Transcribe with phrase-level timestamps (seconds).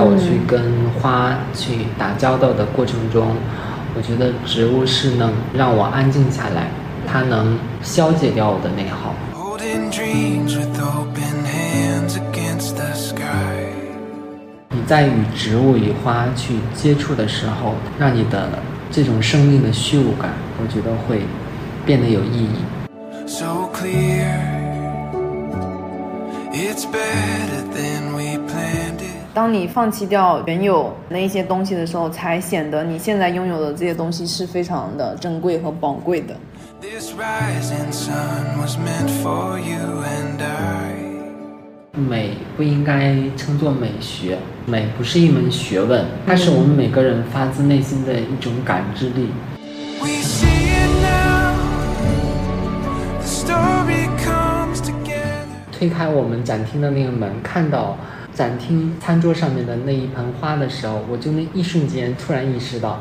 [0.00, 0.58] 在我去跟
[0.98, 3.36] 花去打交道的过程中，
[3.94, 6.68] 我觉得植物是能让我安静下来，
[7.06, 9.14] 它能消解掉我的内耗。
[9.34, 13.74] Holding dreams with open hands against the sky.
[14.70, 18.48] 你在与植物与花去接触的时候，让你的
[18.90, 20.30] 这种生命的虚无感，
[20.62, 21.20] 我觉得会
[21.84, 22.79] 变得有意义。
[29.32, 36.34] 当你放弃掉原有那一些东西的时候，才显得你现在拥有的这些东西是非常的珍贵和宝贵的。
[36.80, 41.10] This rising sun was meant for you and I.
[41.92, 49.28] 美不应该称作美学，美不是一门学问，它是我们每个人发自内心的一种感知力。
[50.00, 51.54] We see it now.
[53.20, 55.46] The story comes together.
[55.70, 57.96] 推开我们展厅的那个门，看到
[58.40, 62.98] 展厅餐桌上面的那一盆花的时候，我就那一瞬间突然意识到，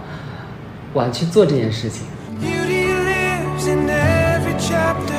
[0.91, 2.05] 我要去做这件事情。
[2.41, 5.15] Beauty lives in every chapter.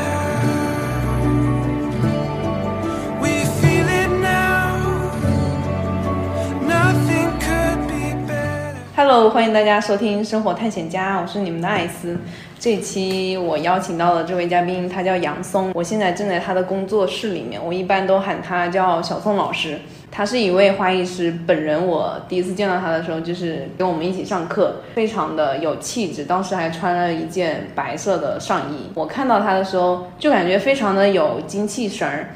[3.18, 3.28] We
[3.62, 4.76] feel it now.
[6.68, 8.74] Nothing could be better.
[8.94, 12.18] Hello，欢迎大家收听《生活探险家》，我是你们的艾斯。
[12.58, 19.80] 这期我邀请到的这位嘉宾，他叫杨松，我现在正在他的工作室里面，我一般都喊他叫小宋老师。
[20.12, 28.90] 他是一位花艺师，本人我第一次见到他的时候，就是跟我们一起上课，非常的有气质，当时还穿了一件白色的上衣。
[28.94, 32.30] 我看到他的时候，就感觉非常的有精气神儿，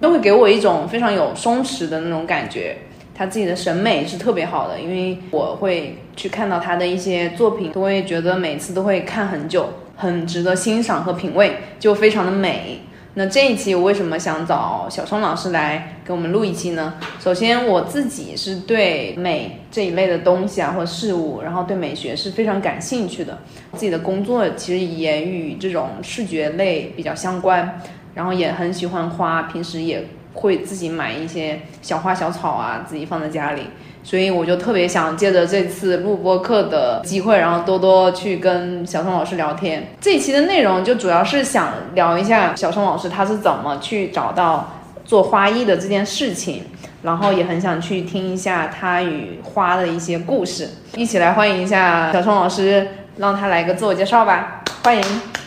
[0.00, 2.76] 都会给我一种非常有松弛的那种感觉。
[3.14, 12.80] 他自己的审美是特别好的，因为我会去看到他的一些作品，都会觉得每次都会看很久，很值得欣赏和品味，就非常的美。
[13.14, 16.94] 那这一期我为什么想找小松老师来给我们录一期呢？
[17.18, 23.38] 首先我自己是对美这一类的东西啊或者事物，然后对美学是非常感兴趣的。
[23.72, 27.80] 自己的工作其实也与这种视觉类比较相关，
[28.14, 33.62] 然后也很喜欢花，平时也会自己买一些小花小草啊，自己放在家里。
[34.02, 39.88] 所以我就特别想借着这次录播课的机会，然后多多去跟小松老师聊天。
[40.00, 46.64] 这一期的内容就主要是想聊一下小松老师他是怎么去找到做花艺的这件事情，
[47.02, 50.68] 然后也很想去听一下他与花的一些故事。
[50.96, 52.88] 一起来欢迎一下小松老师，
[53.18, 55.39] 让他来个自我介绍吧，欢迎。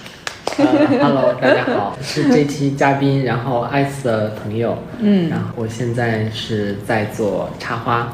[0.57, 8.13] 呃 Hello， 大家好，是这期嘉宾，然后艾斯的朋友，嗯，然后我现在是在做插花，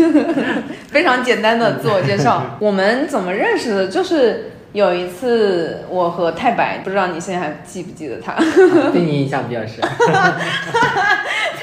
[0.88, 2.56] 非常简单的自我介绍。
[2.60, 3.88] 我们怎么认识的？
[3.88, 8.34] 就是有一次我和太白，不知道你现在还记不记得他？
[8.92, 9.80] 对你印象比较深。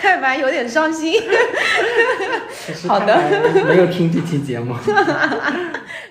[0.01, 1.21] 太白有点伤心。
[2.87, 3.17] 好的
[3.67, 4.75] 没有听这期节目。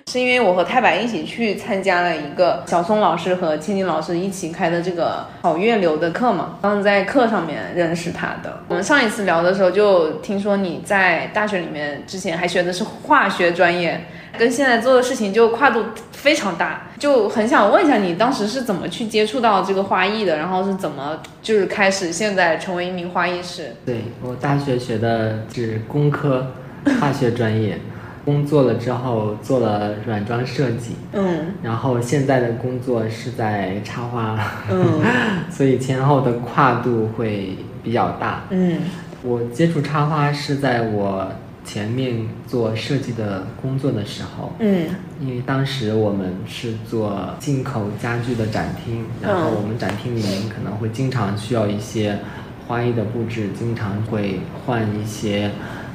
[0.06, 8.60] 是因为我和太白一起去参加了一个小松老师和青青老师一起开的这个好月流的课嘛，当时在课上面认识他的。
[8.68, 14.06] 我们上一次聊的时候就听说你在大学里面之前还学的是化学专业，
[14.38, 23.72] 跟现在做的事情就跨度非常大，就很想问一下你当时是怎么去接触到这个花艺的，然后是怎么就是开始现在成为一名花艺师？
[23.84, 26.52] 对我大学学的是工科
[27.00, 27.78] 化学专业，
[28.24, 31.54] 工作了之后做了软装设计，嗯。
[31.62, 34.38] 然后现在的工作是在插花，
[34.70, 35.00] 嗯
[35.50, 38.44] 所以前后的跨度会比较大。
[38.50, 38.78] 嗯。
[39.22, 41.26] 我接触插花是在我
[41.64, 44.86] 前面做设计的工作的时候，嗯。
[45.20, 52.18] 因为当时我们是做进口家具的展厅，然后嗯我们展厅里面可能会经常需要一些
[52.66, 55.50] 花艺的布置，经常会换一些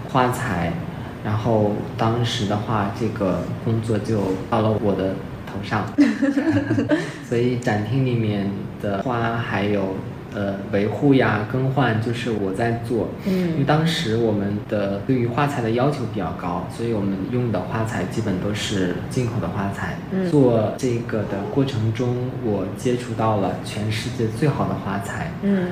[0.10, 0.71] 花材，
[1.24, 5.13] 然后当时的话，这个工作就到了我的
[5.45, 5.86] 头上，
[7.27, 8.50] 所以展厅里面
[8.81, 9.95] 的花还有
[10.34, 13.10] 呃维护呀、更换，就是我在做。
[13.26, 19.98] 因为嗯当时我们的对于花材的要求比较高，所以我们用的花材基本都是进口的花材。
[20.12, 25.31] 嗯做这个的过程中，我接触到了全世界最好的花材。
[25.42, 25.68] 嗯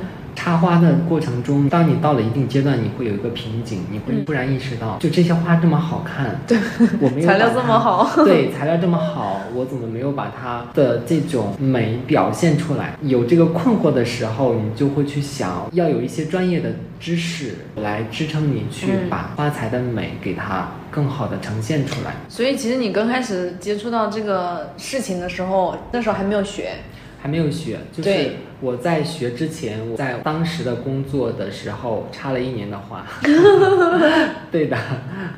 [0.48, 6.58] 插花的过程中，当你到了一定阶段，你会有一个瓶颈，你会嗯突然意识到，就这些花这么好看， 对，
[7.02, 12.96] 我没有材料这么好 对，材料这么好，我怎么没有把它的这种美表现出来？
[13.02, 22.14] 有这个困惑的时候，你就会去想要有一些专业的知识来支撑你去嗯把花材的美给它更好的呈现出来。
[22.30, 26.70] 所以其实你刚开始接触到这个事情的时候，那时候还没有学。
[27.20, 33.06] 还没有学，就是对我在学之前，我在当时的工作的时候插了一年的花。
[34.52, 34.76] 对的，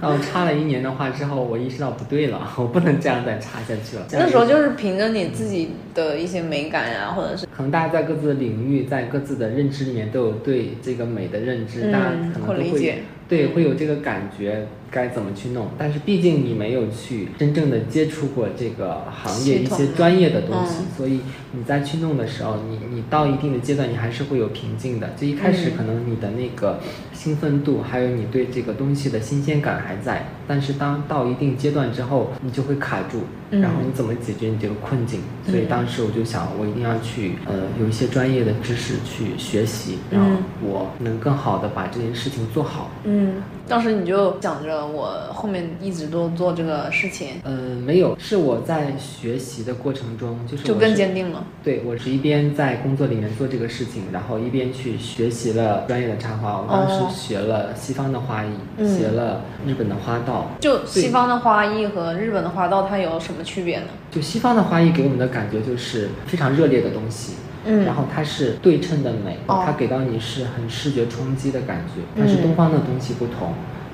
[0.02, 4.06] 然后插了一年的话之后，我意识到不对了， 我不能这样再插下去了。
[4.12, 15.68] 那时候就是凭着你自己的一些美感啊，或者是可能大家在各自的领域，在各自的认知里面都有对这个美的认知，嗯大家可能都会会理解对会有这个感觉该怎么去弄。
[15.78, 21.22] 但是毕竟你没有去真正的接触过这个行业一些专业的东西，嗯所以
[21.52, 25.10] 你在去弄的时候，你你到一定的阶段，你还是会有瓶颈的。
[25.18, 26.80] 就一开始嗯可能你的那个
[27.14, 33.22] 兴奋度，还有你对这个东西的新鲜感还在，但是当到一定阶段之后，你就会卡住，
[33.52, 35.22] 嗯然后你怎么解决你这个困境？
[35.46, 42.92] 所以嗯当时我就想，我一定要去呃有一些专业的知识去学习，然后嗯我能更好的把这件事情做好。
[43.04, 47.52] 嗯，当时你就想着我后面一直都做这个事情，呃，
[47.86, 51.46] 没有，是我在学习的过程中，就是就更坚定了。
[51.64, 56.62] 对，我是一边在工作里面做这个事情，然后一边去学习了专业的插花。
[56.62, 60.52] 我当哦时学了西方的花艺，嗯学了日本的花道。
[60.60, 63.88] 就西方的花艺和日本的花道，它有什么区别呢？
[64.12, 67.34] 就西方的花艺给我们的感觉就是非常热烈的东西，
[67.66, 72.02] 嗯然后它是对称的美，哦它给到你是很视觉冲击的感觉。
[72.18, 73.54] 但是嗯东方的东西不同，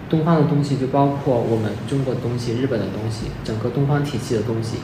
[0.10, 4.78] 东方的东西就包括我们中国的东西、日本的东西，整个东方体系的东西，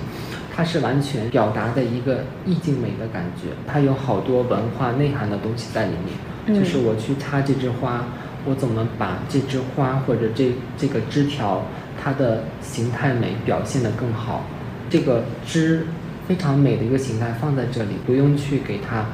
[0.54, 6.18] 它是完全表达的一个意境美的感觉，它有好多文化内涵的东西在里面。
[6.48, 8.04] 嗯就是我去插这枝花，
[8.46, 11.64] 我怎么把这枝花或者这这个枝条
[12.02, 14.42] 它的形态美表现得更好？
[14.90, 15.86] 这个枝
[16.28, 19.06] 非常美的一个形态放在这里，不用去给它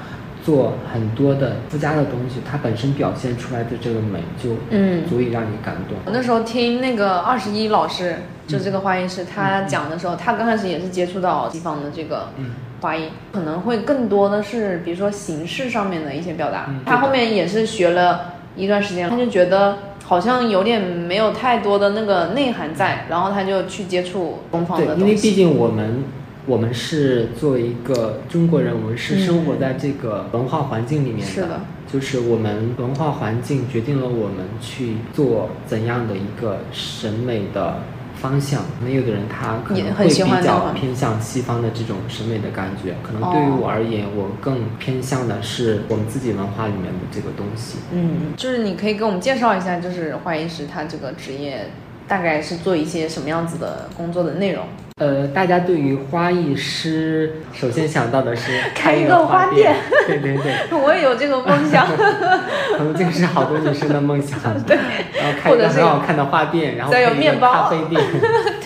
[0.48, 5.98] 做很多的附加的东西，它本身表现出来的这个美就嗯足以让你感动。
[6.06, 8.16] 我那时候听那个二十一老师，
[8.48, 16.68] 就这个花艺师，他讲的时候，他刚开始也是接触到西方的这个嗯花艺，可能会更多的是比如说形式上面的一些表达。
[16.70, 25.02] 嗯他后面也是学了一段时间，他就觉得好像有点没有太多的那个内涵在，然后他就去接触东方的，东西。
[25.02, 26.06] 因为毕竟我们
[26.48, 31.26] 我们是作为一个中国人，我们是生活在这个文化环境里面的。
[31.26, 31.62] 是的
[31.92, 37.80] 就是我们文化环境决定了我们去做怎样的一个审美的
[38.16, 38.62] 方向。
[38.84, 40.14] 那有的人他可能会比
[40.44, 47.78] 较偏向西方的这种审美的感觉，可能对于哦我而言，我更偏向的是我们自己文化里面的这个东西。
[47.94, 51.70] 嗯，就是你可以给我们介绍一下，就是花艺师他这个职业
[52.06, 54.66] 大概是做一些什么样子的工作的内容。
[54.98, 59.76] 呃，大家对于花艺师，首先想到的是开一一个花花店，
[60.08, 61.86] 对对对， 我也有这个梦想。
[62.98, 64.40] 这个是好多女生的梦想。
[64.66, 64.76] 对，
[65.16, 68.02] 然后开一个好看的花店，然后再有面包咖啡店，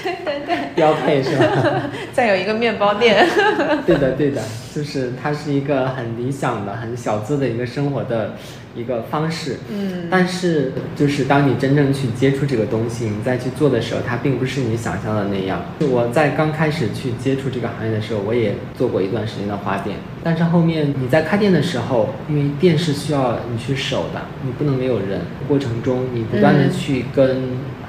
[0.01, 1.43] 对对对，标配是吧？
[2.13, 3.27] 再有一个面包店。
[3.85, 4.41] 对的对的，
[4.73, 8.35] 就是它是一个很理想的、很小资的一个生活的
[8.75, 9.57] 一个方式。
[9.69, 15.63] 嗯但是就是当你真正去接触这个东西，你再去做的时候，它并不是你想象的那样。
[15.79, 25.21] 我在刚开始去接触这个行业的时候，我也做过一段时间的花店，但是后面你在开店的时候，因为店是需要你去守的，你不能没有人。
[25.47, 27.37] 过程中你不断的嗯去跟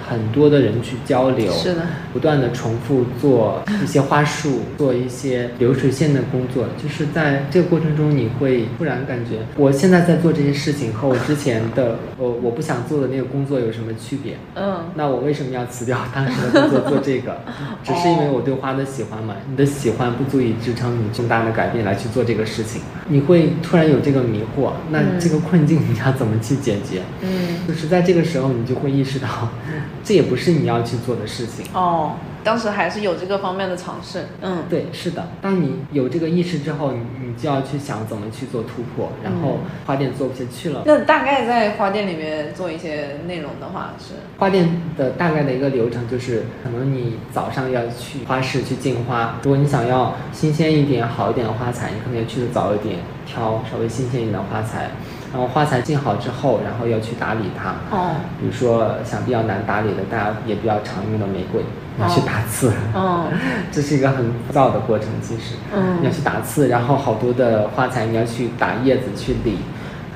[0.08, 1.82] 很多的人去交流，是的，
[2.12, 14.36] 不断的重复做一些花束，做一些流水线的工作，就是在这个过程中，你会突然感觉，我现在在做这些事情和我之前的我我不想做的那个工作有什么区别？
[14.54, 17.40] 嗯那我为什么要辞掉当时的工作做这个？
[17.82, 19.34] 只是因为我对花的喜欢嘛。
[19.48, 22.80] 你的喜欢不足以支撑你重大的改变来去做这个事情，
[23.12, 27.02] 你会突然有这个迷惑，那嗯这个困境你要怎么去解决？
[27.20, 29.28] 嗯，就是在这个时候，你就会意识到，
[30.02, 31.66] 这也不是你要去做的事情。
[31.74, 34.26] 哦，当时还是有这个方面的尝试。
[34.40, 35.28] 嗯，对，是的。
[35.40, 40.82] 当你有这个意识之后，你你就要去想怎么去做突破，然后花店做不下去了。
[40.84, 54.90] 那大概在花店里面做一些内容的话是，花店的大概的一个流程就是，可能你早上要去花市去进花，如果你想要新鲜一点、好一点的花材，你可能要去的早一点，挑稍微新鲜一点的花材。
[55.32, 57.70] 然后花材进好之后，然后要去打理它。
[57.90, 61.62] 哦，比如说像比较难打理的，大家也比较常用的玫瑰，
[61.96, 62.72] 你要去哦打刺。
[62.94, 63.26] 嗯
[63.72, 65.98] 这是一个很枯燥的过程，其实，嗯。
[66.00, 69.58] 你要去打刺，然后好多的花材你要去打叶子去理，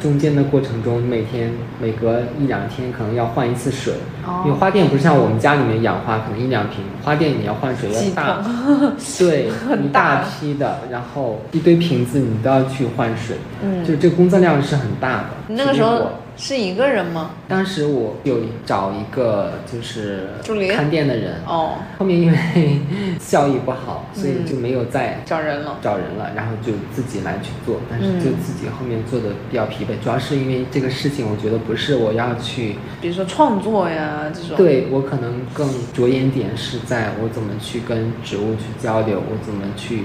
[0.00, 3.94] 中间的过程中每天每隔一两天可能要换一次水，
[4.26, 4.42] 哦。
[4.44, 8.42] 因为花店不是像我们家里面养花，可能一两瓶，花店你要换水要大。
[8.42, 9.48] 桶，对，
[9.82, 10.16] 一大。
[10.16, 13.84] 大批的，然后一堆瓶子你都要去换水，嗯。
[13.84, 15.24] 就这个工作量是很大的。
[15.48, 17.30] 你那个时候是一个人吗？
[17.48, 22.80] 当时我有找一个就是助理看店的人，哦，后面因为
[23.18, 25.78] 效益不好，所以嗯就没有再找人了。
[25.82, 40.02] 找人了，然后就自己来去做，但是嗯就自己后面做的比较疲惫，主要是因为这个事情，我觉得不是我要去，比如说创作呀这种。，对我可能更着眼点是在我怎么去跟植物去交流，我怎么去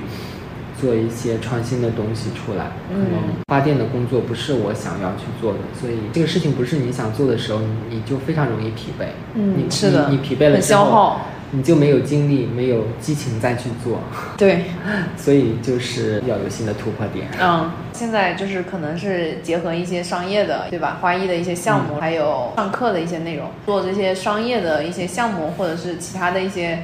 [0.81, 2.71] 做一些创新的东西出来。
[2.89, 9.05] 可能嗯花店的工作不是我想要去做的，所以这个事情不是你想做的时候，你你就非常容易疲惫。
[9.35, 11.21] 嗯你是的你你疲惫了很之后消耗。
[11.53, 13.99] 你就没有精力，没有激情再去做，
[14.37, 14.63] 对，
[15.17, 17.27] 所以就是要有新的突破点。
[17.41, 20.99] 嗯，现在就是可能是结合一些商业的，对吧？
[21.01, 26.83] 花艺的一些项目，还有上课的一些内容，做这些商业的一些项目，或者是其他的一些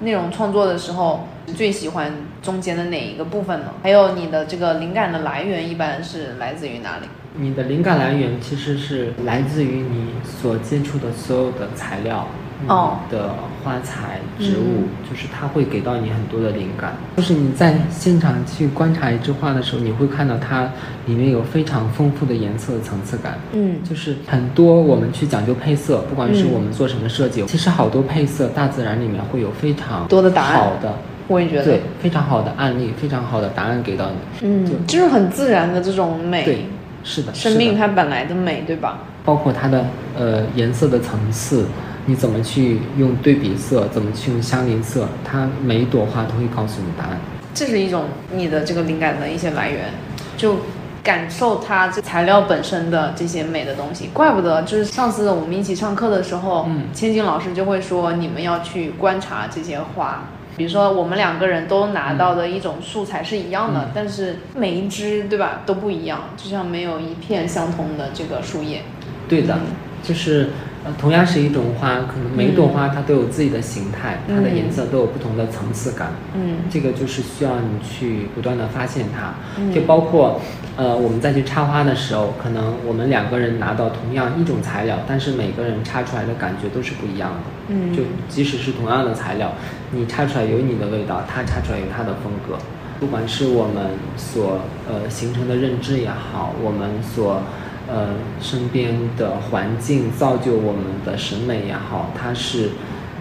[0.00, 2.12] 内容创作的时候，最喜欢
[2.42, 3.66] 中间的哪一个部分呢？
[3.82, 7.06] 还有你的这个灵感的来源一般是来自于哪里？
[7.34, 12.26] 你的灵感来源其实是来自于你所接触的所有的材料。
[12.66, 16.92] 哦你的花材、植物，就是它会给到你很多的灵感。
[17.16, 20.68] 就是你在现场去观察一枝花的时候，你会看到它
[21.06, 23.38] 里面有非常丰富的颜色层次感。
[23.52, 30.92] 嗯就是很多我们去讲究配色，不管是嗯我们做什么设计，其实好多配色，大自然里面会有非常多的答案好的，
[31.28, 34.16] 我也觉得对，，非常好的案例，非常好的答案给到你。
[34.42, 36.66] 嗯，就是很自然的这种美，对，
[37.04, 39.00] 是的，生命它本来的美，对吧？
[39.24, 39.84] 包括它的
[40.16, 41.66] 呃颜色的层次，
[42.06, 47.18] 你怎么去用对比色，怎么去用相邻色，它每一朵花都会告诉你答案。
[47.52, 49.90] 这是一种你的这个灵感的一些来源，
[50.38, 50.56] 就
[51.02, 54.08] 感受它这材料本身的这些美的东西。
[54.14, 60.24] 怪不得就是上次我们一起上课的时候，嗯千金老师就会说你们要去观察这些花。
[60.58, 68.82] 比如说，我们两个人都拿到的一种素材是一样的，嗯但是每一只对吧都不一样，就像没有一片相同的这个树叶。
[69.28, 69.60] 对的嗯，
[70.02, 70.50] 就是
[70.84, 76.12] 呃同样是一种花，可能每一朵花它都有自己的形态，它的嗯颜色都有不同的层次感。
[76.34, 80.40] 嗯这个就是需要你去不断的发现它，嗯就包括，
[80.76, 87.36] 呃，我们再去插花的时候，可能我们两个人拿到同样一种材料，但是每个人插出来的感觉都是不一样的。
[87.68, 89.52] 嗯就即使是同样的材料，
[89.90, 92.56] 你插出来有你的味道，它插出来有它的风格。
[93.00, 97.40] 不管是我们所呃形成的认知也好，我们所
[97.88, 102.70] 呃身边的环境造就我们的审美也好，它是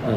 [0.06, 0.14] 呃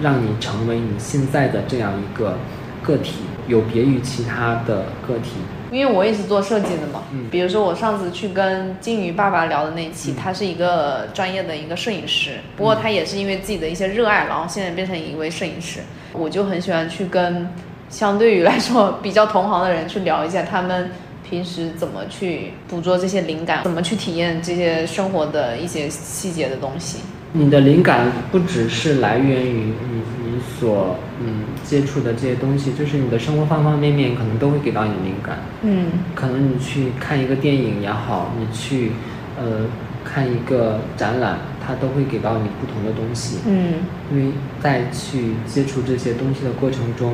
[0.00, 2.38] 让你成为你现在的这样一个
[2.82, 5.32] 个体，有别于其他的个体。
[5.70, 15.80] 因为我也是做设计的嘛，嗯比如说我上次去跟金鱼爸爸聊的那一期，嗯他是一个专业的一个摄影师，不过他也是因为自己的一些热爱，然后现在变成一位摄影师。
[16.14, 17.46] 我就很喜欢去跟
[17.90, 20.90] 相对于来说比较同行的人去聊一下他们
[21.28, 27.00] 平时怎么去捕捉这些灵感，怎么去体验这些生活的一些细节的东西。
[27.32, 35.38] 你的灵感不只是来源于你你所嗯接触的这些东西，就是你的生活方方面面可能都会给到你灵感。
[35.62, 38.92] 嗯可能你去看一个电影也好，你去
[39.38, 39.66] 呃
[40.04, 43.40] 看一个展览，它都会给到你不同的东西。
[43.46, 43.74] 嗯
[44.10, 44.32] 因为
[44.62, 47.12] 在去接触这些东西的过程中，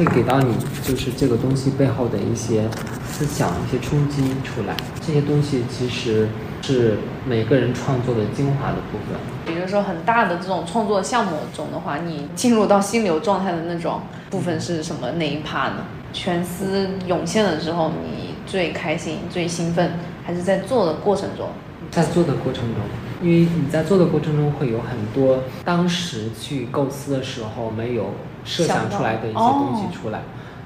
[0.00, 2.66] 会给到你就是这个东西背后的一些
[3.06, 4.74] 思想、一些冲击出来。
[4.98, 6.26] 这些东西其实
[6.62, 9.20] 是每个人创作的精华的部分。
[9.44, 15.84] 比如说很大的这种创作项目中的话，你进入到心流状态的那种部分是什么哪一趴呢？
[16.14, 19.92] 全思涌现的时候，你最开心、最兴奋，
[20.24, 21.50] 还是在做的过程中？
[21.90, 22.82] 在做的过程中，
[23.22, 28.12] 因为你在做的过程中会有很多当时去构思的时候没有
[28.44, 30.20] 设想出来的一些东西出来，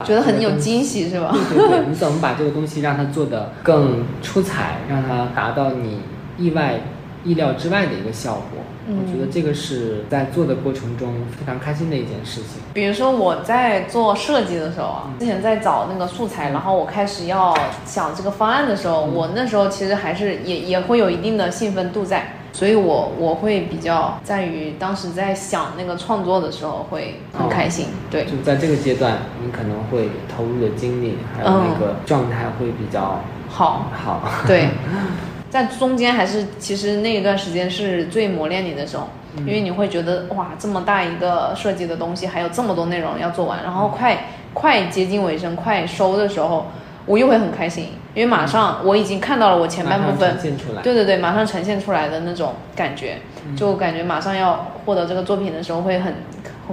[0.04, 1.34] 觉得很有惊喜是吧？
[1.50, 6.00] 对对对，你怎么把这个东西让它做得更出彩，让它达到你
[6.36, 6.80] 意外、
[7.24, 8.62] 意料之外的一个效果？
[8.86, 12.60] 嗯我觉得这个是在做的过程中非常开心的一件事情。
[12.74, 28.24] 比如说我在做设计的时候啊，之前在找那个素材，然后我开始要想这个方案的时候，我那时候其实还是也也会有一定的兴奋度在，所以我我会比较在于当时在想那个创作的时候会很开心，对。
[28.26, 34.22] 就在这个阶段，你可能会投入的精力还有那个状态会比较好，好。
[34.46, 34.68] 对，
[35.50, 39.08] 在中间还是其实那一段时间是最磨练你的时候，
[39.38, 46.66] 因为你会觉得哇，这么大一个设计的东西，还有这么多内容要做完，然后快快接近尾声、快收的时候，
[47.06, 50.36] 我又会很开心，因为马上我已经看到了我前半部分。
[50.82, 53.18] 对对对，马上呈现出来的那种感觉，
[53.56, 56.14] 就感觉马上要获得这个作品的时候会很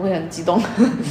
[0.01, 0.61] 会很激动？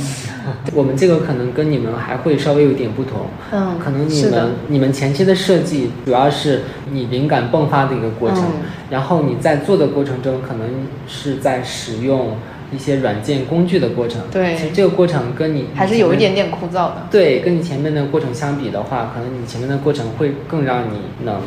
[0.73, 12.37] 我们这个可能跟你们还会稍微有点不同，嗯可能你们你们前期的设计主要是你灵感迸发的一个过程，嗯然后你在做的过程中可能是在使用
[12.73, 17.07] 一些软件工具的过程，对其实这个过程跟你还是有一点点枯燥的。
[17.11, 21.41] 对，跟你前面的过程相比的话，可能你前面的过程会更让你能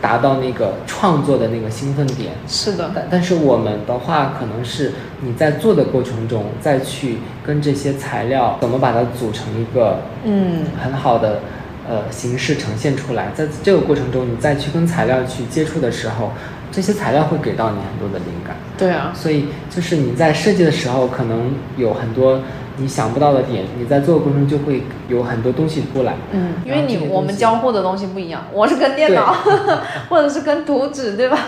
[0.00, 2.32] 达到那个创作的那个兴奋点。
[2.46, 11.40] 是的，但但是我们的话，可能是你在做的过程中，再去跟这些材料怎么把它组成一个嗯很好的
[11.88, 13.30] 呃形式呈现出来。
[13.34, 16.32] 在这个过程中，你再去跟材料去接触的时候，
[16.70, 18.56] 这些材料会给到你很多的灵感。
[18.82, 22.40] 对啊，所以就是你在设计的时候，可能有很多
[22.76, 26.14] 你想不到的点，你在做的过程中就会有很多东西出来。
[26.32, 29.36] 嗯，因为你我们交互的东西不一样，我是跟电脑，
[30.08, 31.38] 或者是跟图纸，对吧？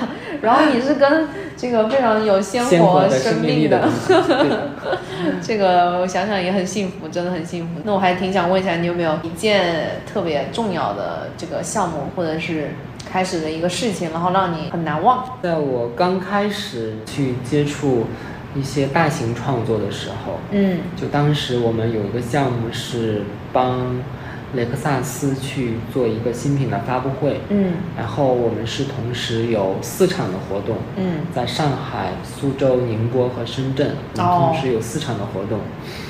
[0.43, 3.89] 然后你是跟这个非常有鲜鲜活的生生命的。
[5.41, 7.81] 这个我想想也很幸福，真的很幸福。
[7.85, 12.69] 那我还挺想问一下，你有没有一件特别重要的这个项目，或者是
[13.15, 15.25] 开始的一个事情，然后让你很难忘？
[15.41, 18.07] 在我刚开始去接触
[18.57, 24.03] 一些大型创作的时候，嗯就当时我们有一个项目是帮
[24.55, 35.61] 雷克萨斯去做一个新品的发布会，嗯然后我们是同时有四场的活动，嗯，在上海、苏州、宁波和深圳，我们哦同时有四场的活动。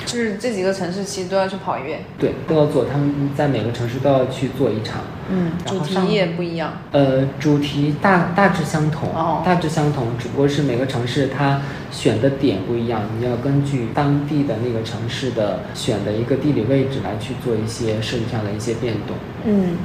[0.05, 2.01] 就是这几个城市其实都要去跑一遍。
[2.19, 5.01] 对，都要做，他们在每个城市都要去做一场。
[5.29, 6.73] 嗯，主题也不一样。
[6.91, 19.17] 呃，主题大大致相同，哦大致相同，只不过是每个城市它选的点不一样，你要根据当地的那个城市的选的一个地理位置来去做一些设计上的一些变动。
[19.45, 19.77] 嗯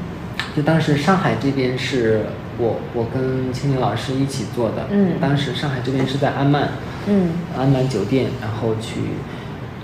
[0.57, 2.23] 就当时上海这边是
[2.59, 6.69] 我我跟青青老师一起做的，嗯当时上海这边是在安曼，
[7.07, 9.00] 嗯安曼酒店，然后去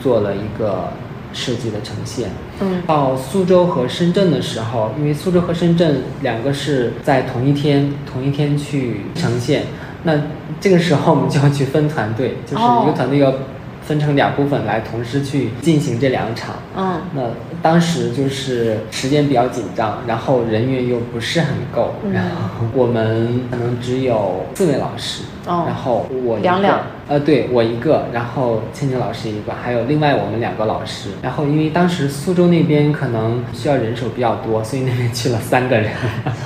[0.07, 0.91] 做了一个
[1.33, 2.31] 设计的呈现。
[2.61, 2.81] 嗯。
[2.87, 9.65] 到苏州和深圳的时候，因为苏州和深圳两个是在同一天同一天去呈现，
[10.05, 10.13] 那
[10.61, 13.35] 这个时候我们就要去分团队，就是一个团队要
[13.83, 16.55] 分成两部分来同时去进行这两场。
[16.77, 17.01] 嗯。
[17.13, 17.23] 那
[17.61, 22.13] 当时就是时间比较紧张，然后人员又不是很够，嗯。
[22.13, 25.65] 然后我们可能只有四位老师，哦。
[25.67, 31.11] 然后我两两呃，对我一个，然后倩倩老师一个，还有另外我们两个老师。
[31.23, 35.93] 然后因为当时苏州那边可能需要人手比较多，所以那边去了三个人，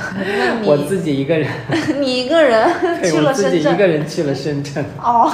[0.64, 1.48] 我自己一个人，
[1.98, 2.68] 你一个人
[3.00, 3.90] 对去我自己一个了深圳。
[3.90, 4.84] 人去了深圳。
[5.02, 5.32] 哦，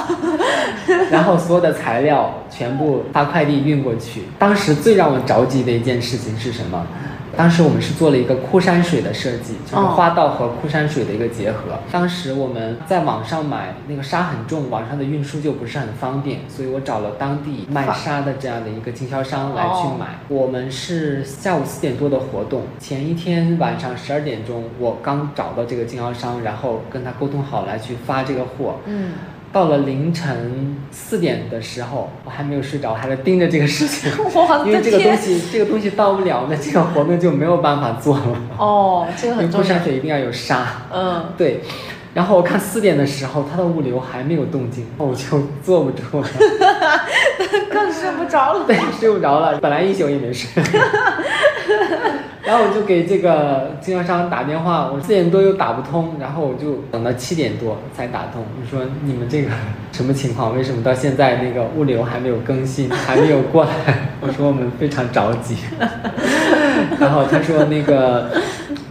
[1.11, 4.21] 然后所有的材料全部发快递运过去。
[4.39, 6.87] 当时最让我着急的一件事情是什么？
[7.37, 11.77] 当时我们是做了一个枯山水的设计，就是哦花道和枯山水的一个结合。
[11.91, 20.19] 当时我们在网上买那个沙很重，网上的运输就不是很方便，所以我找了当地卖沙的这样的一个经销商来去买。
[20.27, 28.77] 我们是下午四点多的活动，前一天晚上十二点钟，我刚找到这个经销商，然后跟他沟通好来去发这个货。
[28.85, 29.11] 嗯，
[29.51, 34.11] 到了凌晨四点的时候，我还没有睡着，还在盯着这个事情，
[34.65, 35.15] 因为这个东！
[35.17, 38.23] 西这个东西到不了，那这个活动就没有办法做了。
[38.57, 39.83] 哦，这个很重要过山。
[39.83, 41.61] 水一定要有沙，嗯，对。
[42.13, 46.27] 然后我看四点的时候，它的物流还没有动静，我就坐不住了，
[47.71, 48.65] 更睡不着了。
[48.65, 50.49] 对，睡不着了，本来一宿也没睡。
[52.47, 58.41] 然后我就给这个经销商打电话，我四点多又打不通，然后我就等到七点多才打通。
[58.57, 59.49] 我说你们这个
[59.91, 60.55] 什么情况？
[60.55, 63.71] 为什么到现在那个物流还没有更新，还没有过来？
[64.23, 65.57] 我说我们非常着急。
[66.97, 68.29] 然后他说那个，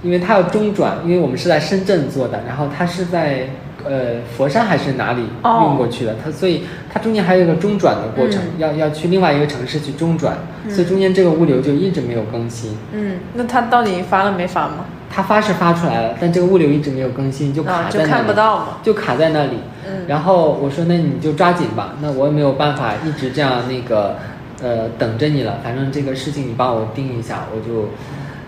[0.02, 3.48] 因为他要中转，因为我们是在深圳做的，然后他是在
[3.88, 12.76] 呃佛山还是哪里哦运过去的，它所以它中间还有一个中转的过程，嗯要要去另外一个城市去中转，嗯所以中间这个物流就一直没有更新。
[12.92, 14.84] 嗯，那它到底发了没发吗？
[15.08, 18.66] 它发是发出来了，但这个物流一直没有更新，就卡啊，就在那里，看不到嘛。
[18.82, 19.58] 就卡在那里。
[19.88, 24.16] 嗯然后我说那你就抓紧吧，那我也没有办法一直这样那个
[24.62, 27.88] 呃等着你了，反正这个事情你帮我盯一下，我就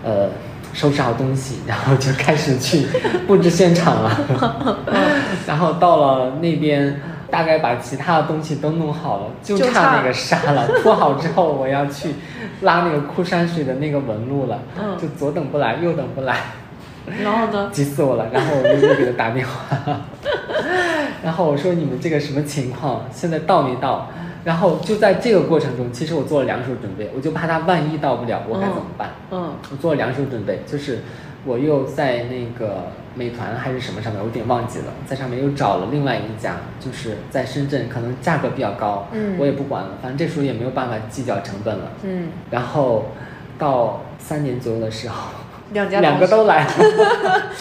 [0.03, 0.29] 呃
[0.73, 2.85] 收拾好东西，然后就开始去
[3.27, 4.19] 布置现场了。
[5.47, 7.01] 然后到了那边。
[7.31, 10.67] 大概把其他的东西都弄好了，就差那个沙了。
[10.81, 12.15] 铺好之后，我要去
[12.61, 16.37] 拉那个枯山水的那个纹路了，嗯就左等不来，右等不来。
[17.23, 17.69] 然后呢？
[17.71, 19.77] 急死我了，然后我就又给他打电话，
[21.23, 24.09] 然后我说你们这个什么情况，现在到没到？
[24.43, 29.09] 然后就在这个过程中，其实我做了两手准备，我就怕他万一到不了，我该怎么办？
[29.31, 30.99] 嗯我做了两手准备，就是
[31.45, 41.91] 我又在那个美团还是什么上面，我有点忘记了，在上面又找了另外一家，就是在深圳，可能价格比较高，嗯我也不管了，反正这时候也没有办法计较成本了。
[42.03, 43.11] 嗯，然后
[43.57, 45.15] 到三年左右的时候，
[45.73, 46.71] 两家两个都来了。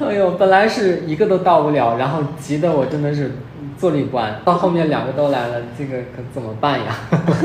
[0.00, 3.30] 哎呦，本来是一个都到不了，然后急得我真的是
[3.78, 4.40] 坐立不安。
[4.44, 6.96] 到后面两个都来了，这个可怎么办呀？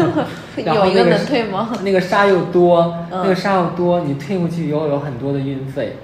[0.66, 1.70] 然后有一个那个能退吗？
[1.84, 5.98] 那个沙又多，嗯那个沙又多，你退回去又有很多的运费，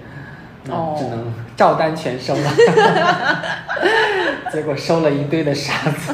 [0.65, 2.41] 只能照单全收了。
[4.51, 6.13] 结果收了一堆的沙子，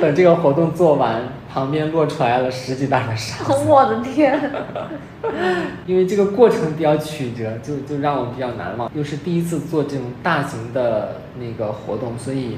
[0.00, 1.20] 等这个活动做完，
[1.52, 3.52] 旁边落出来了十几袋的沙子。
[3.66, 4.40] 我的天！
[5.84, 8.90] 因为这个过程比较曲折，就就让我比较难忘。
[8.94, 12.56] 又是第一次做这种大型的那个活动，所以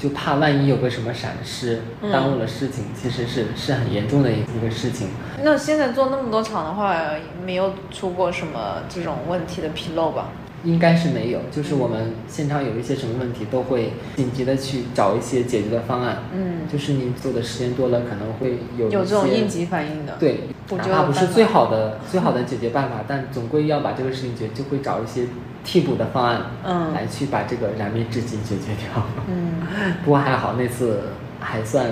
[0.00, 5.08] 就怕万一有个什么闪失，嗯耽误了事情，其实是是很严重的一一个事情。
[5.44, 6.96] 那现在做那么多场的话，
[7.44, 10.28] 没有出过什么这种问题的纰漏吧？
[10.62, 16.18] 应该是没有，就是我们现场有一些什么问题，都会紧急的去找一些解决的方案。
[16.34, 25.22] 嗯，就是你做的时间多了，可能会有有这种应急反应的。，对，补哪怕不是最好的最好的解决办法，但总归要把这个事情解，就会找一些
[25.64, 26.92] 替补的方案，嗯。
[26.94, 29.02] 来去把这个燃眉之急解决掉。
[29.28, 29.62] 嗯，
[30.04, 31.00] 不过还好那次
[31.40, 31.86] 还算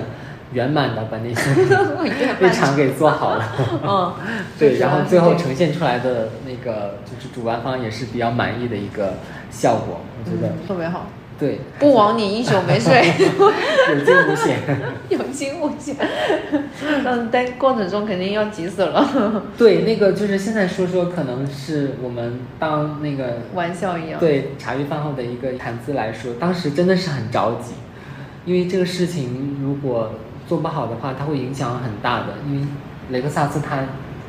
[0.53, 1.67] 圆满的把那些圆
[2.41, 3.45] 那满场给做好了。
[3.85, 4.13] 嗯，
[4.59, 9.13] 对，然后最后呈现出来的那个就是主办方也是比较满意的一个
[9.51, 11.05] 效果，我觉得、嗯特别好，
[11.39, 12.91] 对，不枉你一宿没睡，
[13.89, 14.59] 有惊无险。
[15.09, 15.95] 有惊无险。
[16.51, 27.73] 嗯但过程中肯定要急死了， 对，那个就是现在说说，可能是我们当那个玩笑一样。，对茶余饭后的一个谈资来说，当时真的是很着急，
[28.45, 30.11] 因为这个事情如果
[30.47, 32.27] 做不好的话，它会影响很大的。
[32.47, 32.67] 因为
[33.11, 33.79] 雷克萨斯它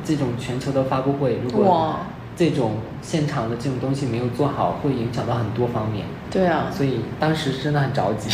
[0.05, 1.97] 这种全球的发布会，如果哇，
[2.35, 8.29] 这种现场的这种东西没有做好，会影响到很多方面，对啊，所以当时真的很着急。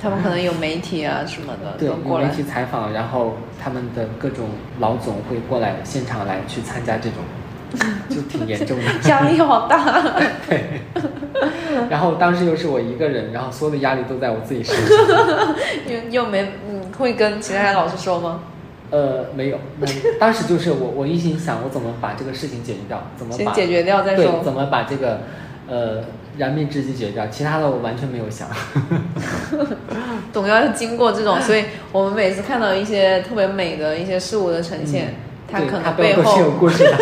[0.00, 2.28] 他们可能有媒体啊什么的对，有媒。
[2.28, 7.18] 体采访，然后他们的各种老总会过来现场来去参加这种，
[8.08, 9.08] 就挺严重的。
[9.08, 10.04] 压力好大，
[10.48, 10.82] 对，
[11.90, 15.56] 然后当时又是我一个人，然后所有的压力都在我自己身上。
[16.12, 18.38] 又又没嗯，会跟其他老师说吗？
[18.90, 19.86] 呃，没有，那
[20.18, 24.52] 当时就是我，我一心想我怎么把这个事情解决掉，怎么把先解决掉再对，说怎。
[24.52, 25.20] 么把这个
[25.68, 26.02] 呃
[26.38, 28.48] 燃眉之急解决掉，其他的我完全没有想。
[30.32, 35.14] 总要经过这种，所以我们每次看到一些特别美的一些事物的呈现，
[35.50, 36.96] 它可能它背后都是有后，故事的。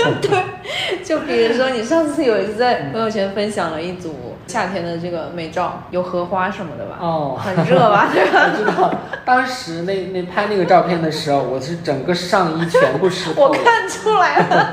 [1.05, 6.97] 就比如说你上次有一次在朋友圈分享了一组夏天的这个美照，有荷花什么的吧？
[7.01, 8.09] 哦很热吧？
[8.15, 8.51] 对吧？
[8.53, 13.51] 我知道，当时那那拍那个照片的时候，我是整个上衣全部湿透我。
[13.53, 14.73] 看出来了，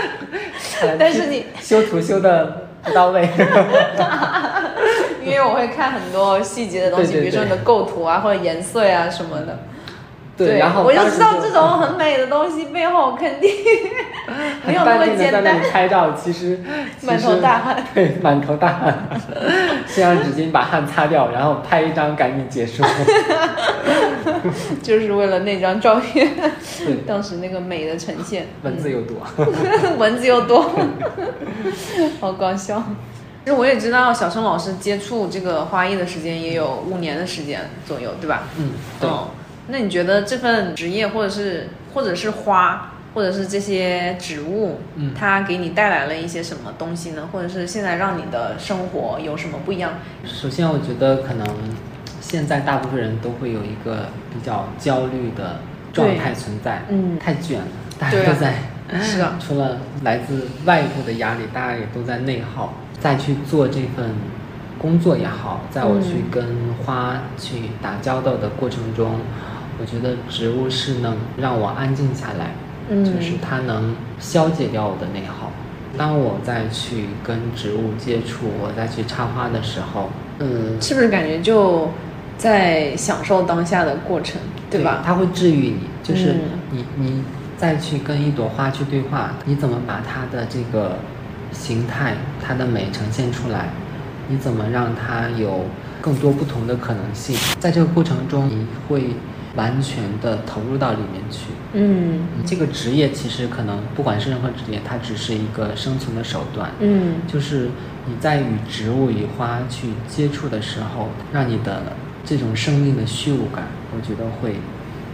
[0.98, 3.28] 但是你修图修的不到位。
[5.24, 9.58] 因为我会看很多细节的东西，对对比如说你的构图啊，或者颜色呀、什么的。
[10.36, 13.50] 对，然后我就知道这种很美的东西背后肯定
[14.66, 15.70] 没有那么简单在那里。
[15.70, 16.60] 拍照，其实
[17.02, 19.08] 满头大汗， 对，满头大汗，
[19.86, 22.82] 先用纸巾把汗擦掉，然后拍一张赶紧结束。
[24.82, 26.32] 就是为了那张照片，
[27.06, 29.16] 当时那个美的呈现，文字又多。
[29.36, 30.68] 嗯文字又多，
[32.20, 32.82] 好搞笑。
[33.44, 38.44] 其实我也知道小春老师接触这个花艺的时间也有五年的时间左右，对吧？
[38.58, 38.70] 嗯，
[39.00, 39.08] 对。
[39.08, 39.28] 哦，
[39.68, 47.28] 那你觉得这份职业，或者是或者是花，或者是这些植物，嗯它给你带来了一些什么东西呢？
[47.32, 49.92] 或者是现在让你的生活有什么不一样？
[50.24, 51.46] 首先，我觉得可能
[52.20, 55.60] 现在大部分人都会有一个比较焦虑的
[55.92, 57.66] 状态存在，嗯太卷了，
[57.98, 58.54] 大家都在。
[59.00, 62.74] 是的， 除了来自外部的压力，大家也都在内耗。
[63.00, 64.14] 再去做这份
[64.78, 66.46] 工作也好，在我去嗯跟
[66.84, 69.16] 花去打交道的过程中，
[69.80, 72.52] 我觉得植物是能让我安静下来，
[72.88, 75.50] 嗯就是它能消解掉我的内耗。
[75.96, 80.10] 当我再去跟植物接触，我再去插花的时候，
[80.40, 81.88] 嗯，是不是感觉就
[82.36, 85.02] 在享受当下的过程，对吧？
[85.04, 86.40] 它会治愈你，就是嗯
[86.72, 87.22] 你、你
[87.56, 90.96] 再去跟一朵花去对话，你怎么把它的这个
[91.52, 93.68] 形态、它的美呈现出来？
[94.26, 95.66] 你怎么让它有
[96.00, 97.36] 更多不同的可能性？
[97.60, 99.10] 在这个过程中，你会
[99.56, 101.46] 完全的投入到里面去。
[101.72, 106.70] 嗯这个职业其实可能不管是任何职业，它只是一个生存的手段。
[106.80, 107.70] 嗯就是
[108.06, 111.82] 你在与植物与花去接触的时候，让你的
[112.24, 114.56] 这种生命的虚无感，我觉得会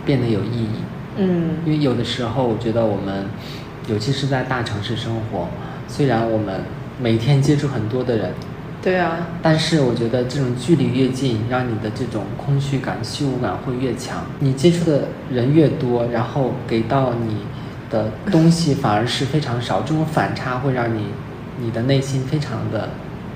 [0.05, 0.76] 变得有意义。
[1.16, 3.26] 嗯因为有的时候，我觉得我们，
[3.88, 5.48] 尤其是在大城市生活，
[5.88, 6.62] 虽然我们
[7.00, 8.33] 每天接触很多的人，
[8.83, 14.25] 对啊，但是我觉得这种距离越近，让你的这种空虚感、虚无感会越强。
[14.38, 17.37] 你接触的人越多，然后给到你
[17.90, 21.09] 的东西反而是非常少，这种反差会让你
[21.59, 22.88] 你的内心非常的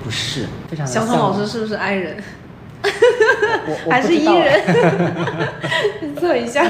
[0.03, 2.17] 不适，非常的小宋老师是不是 I 人？
[3.67, 6.15] 我我还是不知 E 道人？
[6.19, 6.65] 测一下。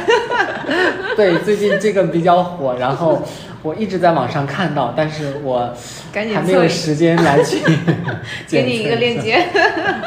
[1.15, 3.21] 对，最近这个比较火，然后
[3.61, 5.73] 我一直在网上看到，但是我
[6.11, 7.59] 赶紧还没有时间来去
[8.47, 9.45] 给你一个链接。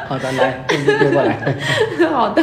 [0.06, 1.56] 好的，来，链接丢过来。
[2.10, 2.42] 好的，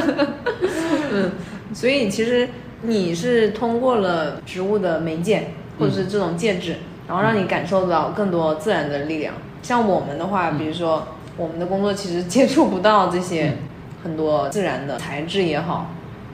[1.12, 1.32] 嗯，
[1.74, 2.50] 所以其实
[2.82, 5.50] 你是通过了植物的媒介，
[5.80, 9.34] 或者是这种介质，然后让你感受到更多自然的力量。
[9.62, 13.54] 像我们的话，比如说我们的工作其实接触不到这些
[14.04, 15.92] 很多自然的材质也好，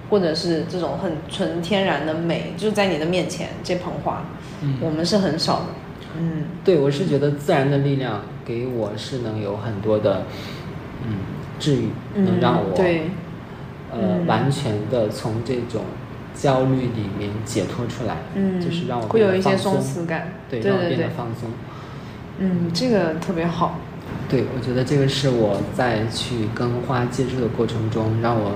[0.10, 4.24] 或者是这种很纯天然的美，就在你的面前这盆花，
[4.62, 5.66] 嗯我们是很少的。
[6.20, 10.26] 嗯对，我是觉得自然的力量给我是能有很多的，
[11.08, 11.16] 嗯，
[11.58, 13.02] 治愈，能让我、嗯对，
[13.92, 15.82] 呃、嗯完全的从这种
[16.36, 20.34] 焦虑里面解脱出来，嗯，就是让我会有一些松松弛感。
[20.50, 21.50] 对，对对对让我变得，放松。
[22.40, 23.80] 嗯，这个特别好。
[24.30, 28.52] 对，我觉得这个是我在去跟花接触的过程中，让我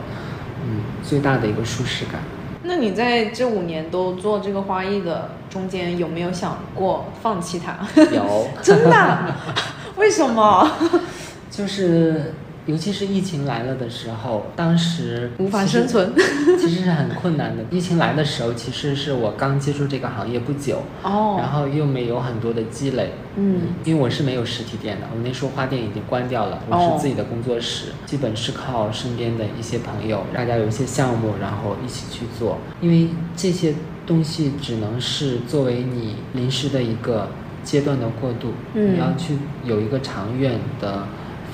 [0.65, 2.21] 嗯最大的一个舒适感。
[2.63, 7.77] 那你在这五年都做这个花艺的中间，有没有想过放弃它？
[8.11, 8.95] 有， 真的？
[8.95, 9.35] 啊
[9.97, 10.69] 为什么？
[11.51, 12.33] 就是
[12.65, 16.13] 尤其是疫情来了的时候，当时无法生存。
[16.57, 17.63] 其实是很困难的。
[17.69, 23.11] 疫情来的时候，其实是我刚接触这个行业不久，哦，然后又没有很多的积累。
[23.35, 32.57] 嗯，因为我是没有实体店的，我那时候花店已经关掉了，我哦是自己的工作室，基本是靠身边的一些朋友，大家有一些项目，然后一起去做。
[32.81, 33.75] 因为这些
[34.07, 37.27] 东西只能是作为你临时的一个
[37.63, 41.03] 阶段的过渡，嗯你要去有一个长远的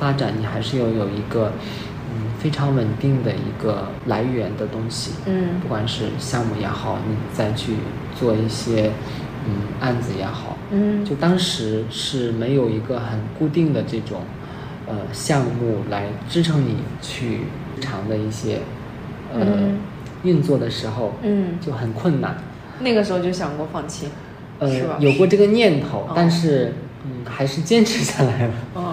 [0.02, 1.54] 发展，你还是要有一个
[2.12, 5.12] 嗯非常稳定的一个来源的东西。
[5.28, 5.60] 嗯。
[5.62, 7.76] 不管是项目也好，你再去
[8.20, 8.92] 做一些
[9.46, 11.06] 嗯案子也好，嗯。
[11.06, 14.22] 就当时是没有一个很固定的这种
[14.88, 17.42] 呃项目来支撑你去
[17.78, 18.62] 日常的一些
[19.32, 19.78] 呃、嗯。
[20.24, 22.38] 运作的时候，嗯，就很困难。
[22.80, 24.08] 那个时候就想过放弃，
[24.58, 24.68] 呃，
[25.00, 26.14] 有过这个念头，哦。
[26.16, 26.74] 但是
[27.06, 28.54] 嗯还是坚持下来了。
[28.76, 28.91] 嗯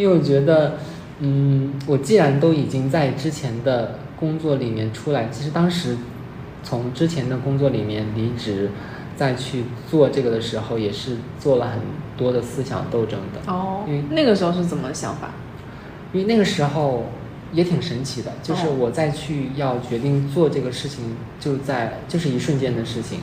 [0.00, 0.78] 因为我觉得，
[1.18, 5.94] 嗯，我既然都已经在之前的工作里面出来，其实当时
[6.62, 8.70] 从之前的工作里面离职，
[9.14, 11.80] 再去做这个的时候，也是做了很
[12.16, 13.52] 多的思想斗争的。
[13.52, 15.32] 哦因为，那个时候是怎么想法？
[16.14, 17.04] 因为那个时候
[17.52, 21.04] 也挺神奇的，就是哦我再去要决定做这个事情，
[21.38, 23.20] 就在就是一瞬间的事情。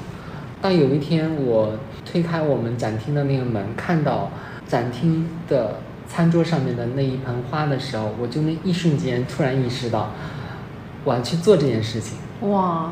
[0.62, 1.74] 当有一天我
[2.06, 4.30] 推开我们展厅的那个门，看到
[4.68, 5.80] 展厅的
[6.18, 10.12] 餐桌上面的那一盆花的时候，我就那一瞬间突然意识到，
[11.04, 12.18] 我要去做这件事情。
[12.50, 12.92] 哇，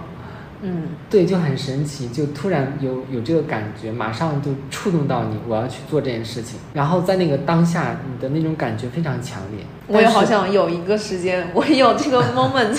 [0.62, 6.60] 嗯对，就很神奇，就突然有有这个感觉，马上就触动到你，我要去做这件事情。
[6.76, 9.66] 然后在那个当下，你的那种感觉非常强烈。
[9.88, 12.78] 我也好想有一个时间， 我有这个 moment，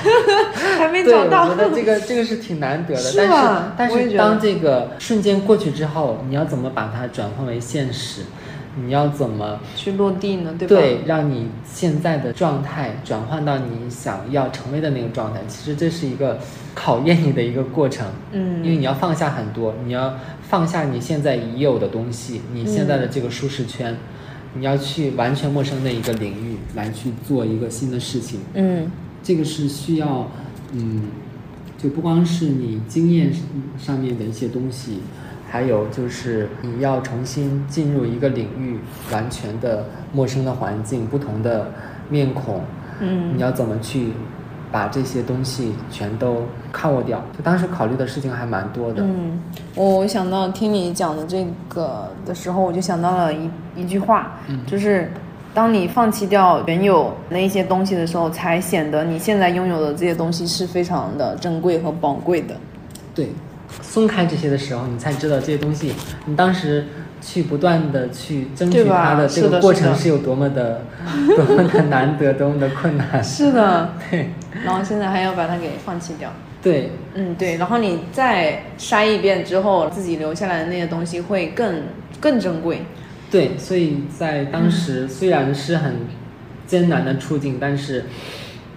[0.78, 1.50] 还没找到。
[1.50, 8.22] 觉得这个这个是挺难得的，是但是但是当这个瞬间过去之后，你要怎么把它转换为现实？
[8.76, 10.74] 你要怎么去落地呢，对吧？
[10.76, 15.40] 对让你现在的状态转换到你想要成为的那个状态？
[15.46, 16.38] 其实这是一个
[16.74, 23.96] 考验你的一个过程，嗯，因为你要放下很多，你要放下你现在已有的东西，你现在的这个舒适圈，
[24.54, 28.40] 你要去完全陌生的一个领域来去做一个新的事情。
[28.54, 28.90] 嗯
[29.22, 30.30] 这个是需要，
[30.72, 31.04] 嗯，
[31.78, 33.32] 就不光是你经验
[33.78, 34.98] 上面的一些东西，
[35.54, 38.76] 还有就是你要重新进入一个领域，
[39.12, 41.70] 完全的陌生的环境，不同的
[42.08, 42.60] 面孔，
[42.98, 44.08] 嗯你要怎么去
[44.72, 47.22] 把这些东西全都 cover 掉？
[47.38, 49.04] 就当时考虑的事情还蛮多的。
[49.04, 49.40] 嗯，
[49.76, 55.08] 我想到听你讲的这个的时候，我就想到了一一句话，嗯就是
[55.54, 62.56] 当你放弃掉原有那一些东西的时候，才显得你现在拥有的这些东西是非常的珍贵和宝贵的。
[63.14, 63.28] 对，
[63.82, 65.92] 松开这些的时候，你才知道这些东西，
[66.26, 66.86] 你当时
[67.20, 70.82] 去不断的去争取它的这个过程是有多么的、
[71.36, 73.22] 多么的难得，多么的困难。
[73.22, 74.30] 是的，对
[74.64, 76.32] 然后现在还要把它给放弃掉。
[76.62, 81.82] 对嗯，对，然后你再筛一遍之后，自己留下来的那些东西会更
[82.20, 82.82] 更珍贵。
[83.30, 85.96] 对，所以在当时虽然是很
[86.66, 88.06] 艰难的处境，但是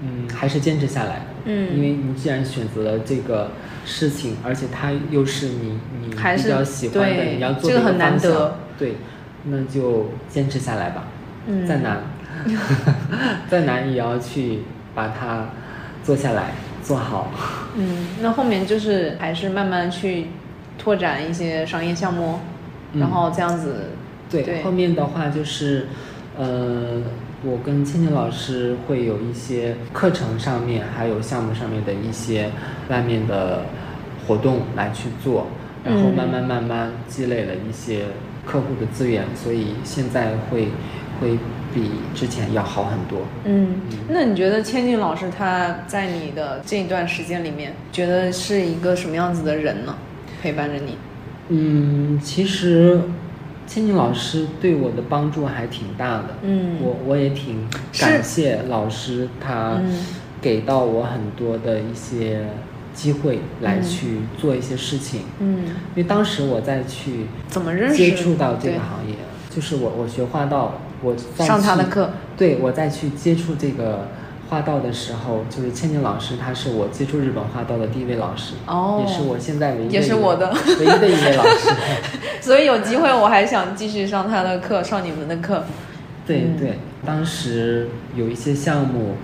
[0.02, 1.22] 嗯，还是坚持下来。
[1.46, 3.52] 嗯因为你既然选择了这个
[3.88, 8.58] 事情，而且它又是你你还是比较喜欢的，你要做这个的很难得。
[8.78, 8.98] 对，
[9.46, 11.06] 那就坚持下来吧，
[11.48, 11.66] 嗯。
[11.66, 12.02] 再难，
[13.50, 14.60] 再难也要去
[14.94, 15.50] 把它
[16.04, 16.52] 做下来，
[16.84, 17.32] 做好。
[17.78, 20.28] 嗯，那后面就是还是慢慢去
[20.78, 22.40] 拓展一些商业项目，
[22.92, 23.00] 嗯。
[23.00, 23.92] 然后这样子，
[24.30, 24.64] 对，对。
[24.64, 25.88] 后面的话就是，
[26.38, 27.02] 呃，
[27.44, 32.50] 我跟倩倩老师会有一些课程上面，还有项目上面的一些
[32.90, 33.64] 外面的
[34.26, 35.48] 活动来去做，
[35.84, 38.06] 然后嗯慢慢慢慢积累了一些
[38.46, 40.70] 客户的资源，所以现在会
[41.22, 41.38] 会
[41.74, 43.20] 比之前要好很多。
[43.46, 43.76] 嗯，
[44.10, 49.96] 那你觉得千静老师他在你的这一段时间里面，觉得是一个什么样子的人呢？
[50.42, 50.98] 陪伴着你，
[51.50, 53.00] 嗯，其实
[53.68, 56.38] 倩倩老师对我的帮助还挺大的。
[56.42, 56.78] 嗯。
[56.82, 57.68] 我我也挺
[58.00, 60.06] 感谢老师他嗯
[60.42, 62.48] 给到我很多的一些
[62.94, 65.22] 机会来嗯去做一些事情。
[65.40, 69.16] 嗯，因为当时我在去怎么认识接触到这个行业，
[69.54, 74.08] 就是我我学画道，我在上他的课，对我再去接触这个
[74.50, 81.70] 花道的时候，就是倩倩老师，他是我接触日本画道的第一位老师，哦也是我现在唯一的也是我的唯一的一位老师。
[82.42, 85.60] 所以有机会我还想继续上他的课，上你们的课。
[85.60, 85.74] 嗯
[86.28, 89.16] 对对，当时有一些项目，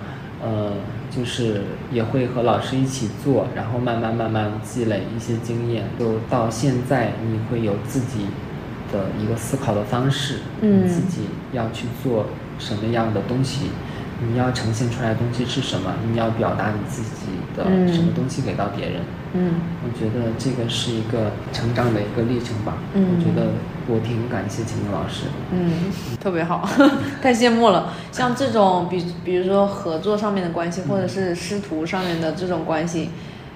[0.42, 0.72] 呃，
[1.14, 1.60] 就是
[1.92, 8.28] 也会和老师一起做，然后慢慢慢慢积累一些经验，就到现在你会有自己
[8.90, 12.24] 的一个思考的方式，嗯自己要去做
[12.58, 13.66] 什么样的东西，
[14.30, 19.00] 你要呈现出来的东西是什么，你要表达你自己的嗯什么东西给到别人。
[19.36, 22.74] 嗯我觉得这个是一个成长的一个历程吧。
[22.94, 23.48] 嗯我觉得
[23.88, 25.24] 我挺感谢秦明老师。
[25.52, 26.68] 嗯，特别好，
[27.20, 27.92] 太羡慕了。
[28.12, 33.10] 像这种比比如说合作上面的关系，或者是师徒上面的这种关系，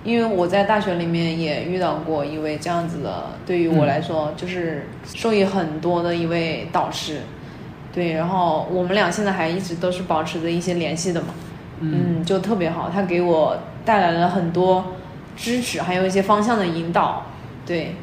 [0.05, 7.21] 因为我在大学里面也遇到过一位这样子的，对于我来说就是受益很多的一位导师。
[7.99, 11.35] 对，然后我们俩现在还一直都是保持着一些联系的嘛。
[11.81, 14.95] 嗯，就特别好，他给我带来了很多
[15.37, 17.27] 支持，还有一些方向的引导。
[17.67, 17.97] 对，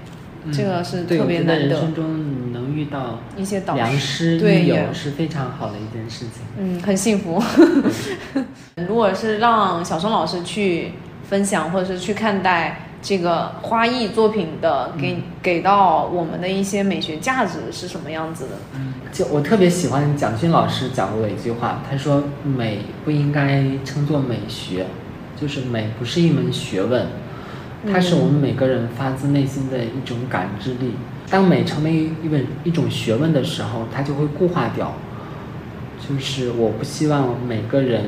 [0.51, 6.43] 这个是，特别难得人生中能遇到一些导良师对也益友是非常好的一件事情。
[6.59, 7.41] 嗯，很幸福。
[8.85, 10.91] 如果是让小松老师去
[11.23, 18.51] 分享，或者是去看待这个花艺作品的，给、给到我们的一些美学价值是什么样子的？
[19.11, 24.87] 就我特别喜欢蒋勋老师讲过的一句话，他说美不应该称作美学，
[25.39, 27.05] 就是美不是一门学问，
[27.93, 30.95] 它是我们每个人发自内心的一种感知力。
[31.29, 34.91] 当美成为一本一种学问的时候，它就会固化掉。
[36.09, 38.03] 就是我不希望每个人，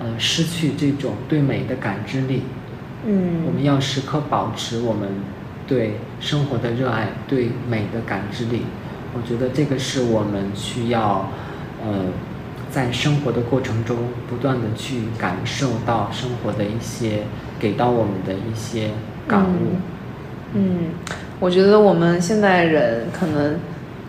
[0.00, 2.42] 呃，失去这种对美的感知力。
[3.06, 5.08] 我嗯们要时刻保持我们
[5.66, 8.62] 对生活的热爱，对美的感知力。
[9.14, 11.30] 我觉得这个是我们需要，
[11.80, 12.06] 呃，
[12.68, 13.96] 在生活的过程中
[14.28, 17.22] 不断的去感受到生活的一些
[17.60, 18.90] 给到我们的一些
[19.28, 19.76] 感悟。
[20.54, 20.86] 嗯，
[21.38, 23.56] 我觉得我们现在人可能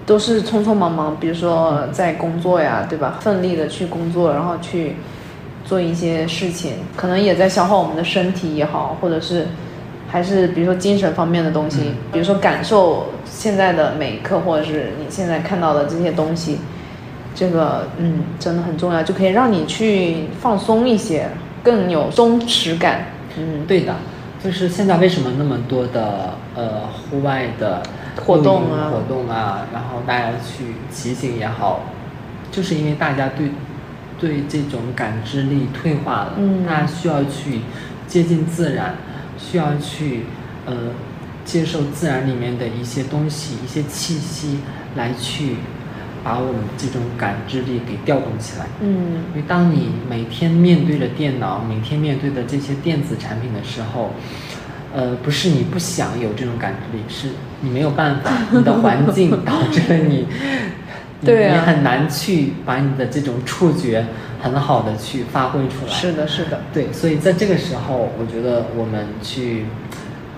[0.06, 3.20] 都是匆匆忙忙，比如说在工作呀，对吧？
[3.22, 4.96] 奋力的去工作，然后去
[5.68, 9.48] 做一些事情，可能也在消耗我们的身体也好，或者是
[10.08, 16.60] 还是比如说精神方面的东西，比如说感受现在的每一刻，或者是你现在看到的这些东西，
[17.36, 21.28] 这个嗯真的很重要，就可以让你去放松一些，
[21.62, 23.08] 更有松弛感。
[23.38, 23.94] 嗯，对的，
[24.42, 27.84] 就是现在为什么那么多的呃户外的
[28.26, 28.90] 活动啊。
[28.90, 31.82] 活动啊，然后大家去骑行也好，
[32.50, 33.52] 就是因为大家对
[34.20, 37.62] 对这种感知力退化了，嗯大家需要去
[38.08, 38.96] 接近自然，
[39.38, 40.24] 需要去
[40.66, 40.74] 呃
[41.46, 44.60] 接受自然里面的一些东西、一些气息，
[44.96, 45.58] 来去
[46.24, 48.66] 把我们这种感知力给调动起来。
[48.82, 54.14] 嗯因为当你每天面对着电脑，每天面对的这些电子产品的时候，
[54.94, 57.30] 呃，不是你不想有这种感知力，是
[57.62, 60.26] 你没有办法，你的环境导致了，你
[61.26, 64.06] 对啊你很难去把你的这种触觉
[64.42, 65.92] 很好的去发挥出来。
[65.92, 66.62] 是的，是的。
[66.74, 69.66] 对，所以在这个时候，我觉得我们去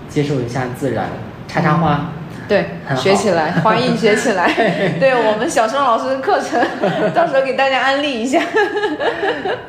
[0.08, 1.10] 接受一下自然，
[1.46, 2.12] 插插花，
[2.50, 4.52] 对，学起来， 花艺学起来。
[4.98, 6.60] 对我们小生老师的课程，
[7.14, 8.42] 到时候给大家安利一下。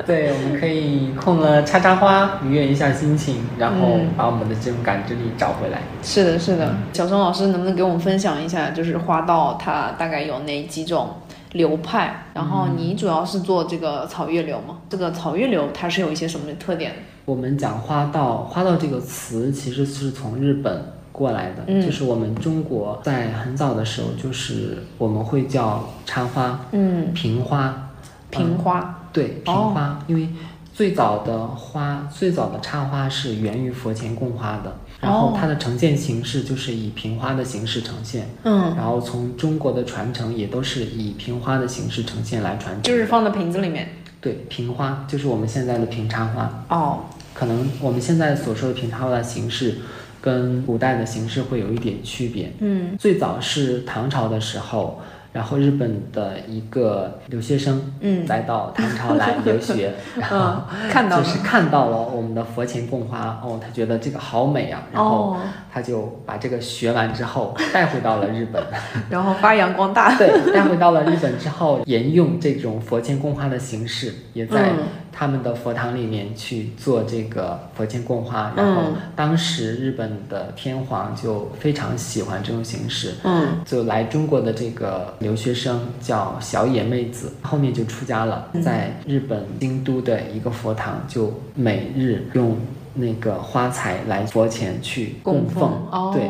[0.04, 5.78] 对，我们可以空了插插花，愉悦一下心情，然后嗯把我们的这种感知力找回来。
[6.02, 6.74] 是的，是的。
[6.92, 11.10] 小生老师能不能给我们分享一下，就是花道它大概有哪几种
[11.52, 12.24] 流派？
[12.34, 14.78] 然后你主要是做这个草月流吗？
[14.90, 16.90] 这个草月流它是有一些什么特点？
[17.26, 21.80] 我们讲花道，花道这个词其实是从日本过来的，嗯。
[21.84, 27.90] 就是我们中国在很早的时候，就是我们会叫插花、嗯，瓶花、
[28.30, 30.28] 瓶花，对，瓶花，因为
[30.74, 43.88] 最早的花，最早的插花是源于佛前供花的，然后哦它的呈现形式就是以瓶花的形式呈现，嗯，然后从中国的传承也都是以瓶花的形式呈现来传承，就是放在瓶子里面。
[44.20, 47.00] 对，瓶花就是我们现在的瓶插花，哦，
[47.34, 49.78] 可能我们现在所说的瓶插花的形式
[50.22, 52.96] 跟古代的形式会有一点区别，嗯。
[52.96, 55.00] 最早是唐朝的时候，
[55.32, 58.26] 然后日本的一个留学生，嗯。
[58.28, 61.24] 来到唐朝来留学， 然后嗯，看到了。
[61.24, 65.40] 就是看到了我们的佛前供花，哦，他觉得这个好美啊，然后哦，
[65.72, 68.62] 他就把这个学完之后 带回到了日本，
[69.08, 70.14] 然后发扬光大。
[70.18, 74.78] 对，带回到了日本之后，沿用这种佛前供花的形式，也在嗯。
[75.14, 83.58] 他们的佛堂里面去做这个佛前供花，然后嗯当时日本的天皇就非常喜欢这种形式，嗯。
[83.64, 88.62] 就来中国的这个留学生叫小野妹子，后面就出家了，嗯。
[88.62, 92.56] 在日本京都的一个佛堂，就每日用
[92.94, 95.70] 那个花材来佛前去供奉。
[95.90, 96.28] 哦，对，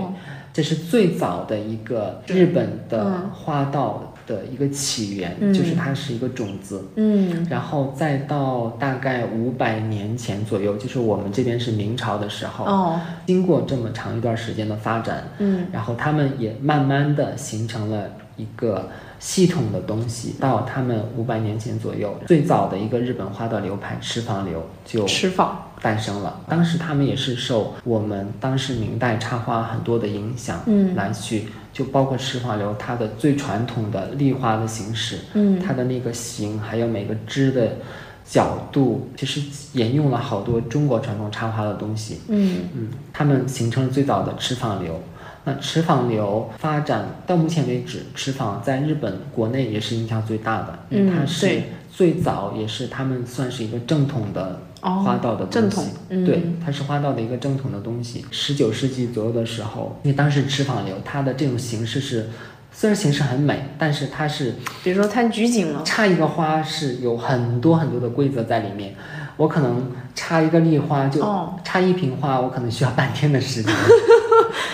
[0.53, 3.31] 这是最早的一个日本的嗯。
[3.33, 5.53] 花道的一个起源，嗯。
[5.53, 6.85] 就是它是一个种子。
[6.97, 7.47] 嗯。
[7.51, 15.67] 然后再到大概五百年前左右，就是我们这边是明朝的时候，哦，经过这么长一段时间的发展，嗯。
[15.73, 20.37] 然后他们也慢慢的形成了一个系统的东西。
[20.41, 25.69] 到他们五百年前左右，最早的一个日本花的流派池坊流就池坊。
[25.83, 26.41] 诞生了。
[26.49, 37.79] 当时他们也是受我们当时明代插花很多的影响，嗯来去就包括池坊流它的最传统的立花的形式，嗯它的那个形，还有每个枝的
[38.25, 42.21] 角度，其实沿用了好多中国传统插花的东西。
[42.29, 45.03] 嗯嗯，他们形成了最早的池坊流。
[45.45, 55.53] 那池坊流发展到目前为止，池坊在日本国内也是影响最大的，因为它是最早，也是他们算是一个正统的哦花道的东西。
[55.53, 58.25] 正统嗯对，它是花道的一个正统的东西。
[58.31, 62.31] 十九世纪左右的时候，因为当时池坊流它的这种形式是，
[62.73, 65.83] 虽然形式很美，但是它是比如说太拘谨了。
[65.85, 68.95] 插一个花是有很多很多的规则在里面。
[69.37, 73.75] 我可能插一个立花就、哦插一瓶花，我可能需要半天的时间。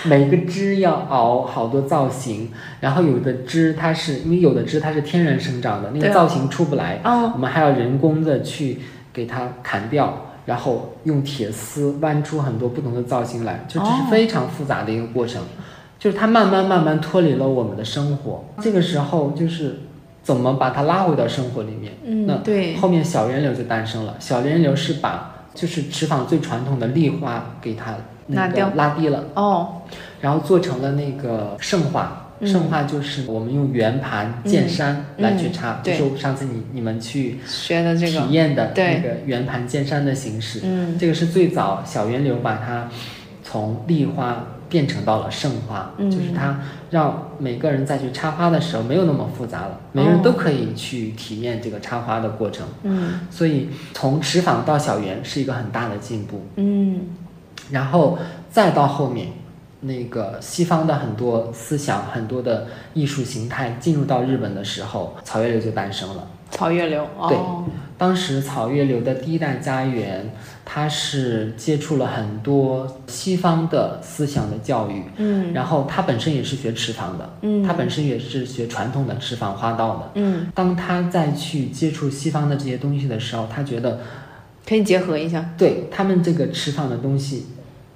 [0.03, 8.79] 每个枝要熬好多造型，然后有的枝它是因为有的枝它是天然生长的，那个造型出不来，哦我们还要人工的去
[9.11, 15.41] 给它砍掉，然后用铁丝弯出很多不同的造型来，就这是哦非常复杂的一个过程。
[15.97, 19.79] 就是它慢慢慢慢脱离了我们的生活，这个时候就是
[20.23, 21.91] 怎么把它拉回到生活里面。
[22.25, 22.77] 那嗯，对。
[22.77, 24.15] 后面小圆柳就诞生了。
[24.17, 27.95] 小圆柳是把就是池坊最传统的立花给它
[28.29, 29.81] 那个拉低了，哦，
[30.21, 32.25] 然后做成了那个盛花。
[32.39, 32.47] 嗯。
[32.47, 38.21] 盛花就是我们用圆盘、剑山来去插，就是上次你你们去学的这个。
[38.21, 40.61] 体验的那个圆盘剑山的形式。
[40.63, 40.97] 嗯。
[40.97, 42.87] 这个是最早小圆流把它
[43.43, 46.09] 从立花变成到了盛花，嗯。
[46.09, 46.61] 就是它
[46.91, 52.65] 让每个人再去插花的时候没有那么复杂了，每个人都可以去体验这个插花的过程。
[52.83, 53.19] 嗯。
[53.29, 57.01] 所以从持坊到小圆是一个很大的进步，嗯
[57.71, 58.17] 然后
[58.51, 59.27] 再到后面。
[59.81, 66.27] 那个西方的很多思想、很多的艺术形态进入到日本的时候，草月流就诞生了。
[66.51, 67.07] 草月流。
[67.17, 67.63] 哦。
[67.97, 70.29] 当时草月流的第一代家园，
[70.65, 77.63] 它是接触了很多西方的思想的教育，嗯然后他本身也是学池坊的，嗯。
[77.63, 80.11] 他本身也是学传统的池坊花道的。
[80.15, 84.01] 嗯，当他再去接触西方的这些东西的时候，他觉得
[84.67, 85.51] 可以结合一下。
[85.57, 87.45] 对他们这个池坊的东西，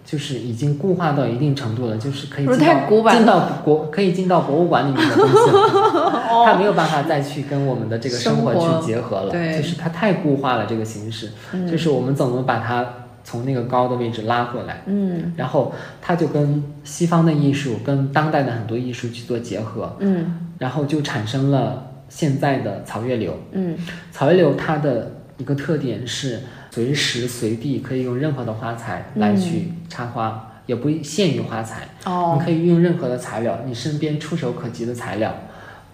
[0.05, 9.57] 就是已经固化到一定程度了，就是可以进到古进到国可以进到博物馆里面的东西了， 他没有办法再去跟我们的这个生活生活去结合了，对。
[9.57, 11.65] 就是它太固化了这个形式，嗯。
[11.69, 12.85] 就是我们怎么把它
[13.23, 15.33] 从那个高的位置拉回来，嗯。
[15.37, 20.49] 然后它就跟西方的艺术跟当代的很多艺术去做结合，嗯。
[20.59, 23.33] 然后就产生了现在的草月流。
[23.53, 23.77] 嗯。
[24.11, 26.41] 草月流它的一个特点是
[26.73, 35.31] 随时随地可以用任何的花材来去插花，也不限于花材，哦你可以用任何的材料，你身边触手可及的材料。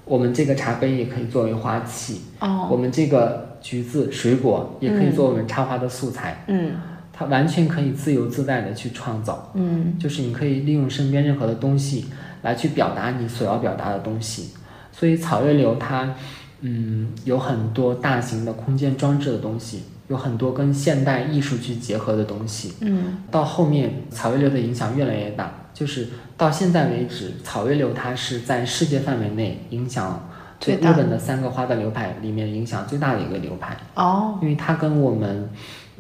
[0.06, 6.72] 我们这个茶杯也可以作为花器，我哦们这个橘子水果也可以做我们插花的素材，嗯
[7.12, 9.52] 它完全可以自由自在的去创造。
[9.56, 12.06] 嗯就是你可以利用身边任何的东西
[12.44, 14.52] 来去表达你所要表达的东西。
[14.94, 16.16] 所以草月流它，
[16.62, 22.74] 嗯，有很多大型的空间装置的东西，有很多跟现代艺术去结合的东西。
[22.82, 30.28] 嗯到后面草月流的影响越来越大，就是到现在为止，草月流它是在世界范围内影响
[30.60, 35.50] 就最大日本的三个花的流派里面影响最大的一个流派，哦，因为它跟我们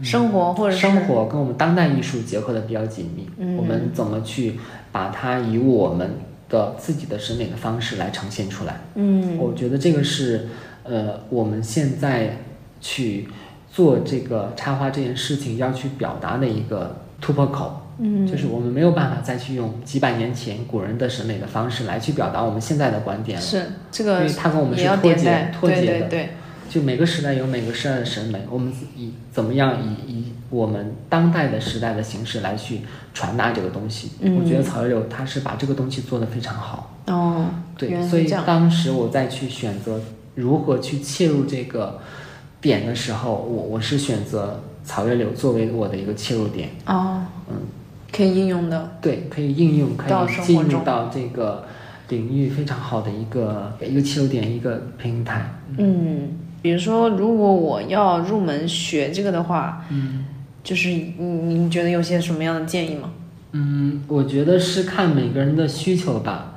[0.01, 3.30] 生活或者生活跟我们当代艺术结合的比较紧密。
[3.38, 4.60] 嗯我们怎么去
[4.91, 6.10] 把它以我们
[6.49, 8.82] 的自己的审美的方式来呈现出来？
[8.95, 10.47] 嗯我觉得这个是
[10.84, 12.38] 呃我们现在
[12.82, 13.28] 去
[13.80, 17.82] 做这个插花这件事情要去表达的一个突破口。
[18.02, 26.08] 嗯就是我们没有办法再去用几百年前古人的审美的方式来去表达我们现在的观点了，是这个因为它跟我们是脱节脱节的。
[26.08, 26.30] 对对，
[26.70, 32.82] 就每个时代有每个时代的审美，我们以怎么样以以我们当代的时代的形式来去
[33.14, 34.12] 传达这个东西。
[34.20, 36.98] 嗯我觉得草月柳他是把这个东西做得非常好。
[37.08, 40.02] 哦，对，所以当时我再去选择
[40.36, 42.00] 如何去切入这个
[42.62, 46.70] 点的时候，我我是选择草月柳作为我的一个切入点。
[46.86, 47.55] 哦，嗯，
[48.12, 51.66] 可以应用的，对，可以应用，可以进入到这个
[52.10, 55.49] 领域非常好的一个一个切入点，一个平台。
[55.78, 56.30] 嗯，
[56.62, 60.26] 比如说如果我要入门学这个的话，嗯
[60.62, 63.12] 就是你你觉得有些什么样的建议吗？
[63.53, 66.55] 嗯，我觉得是看每个人的需求吧。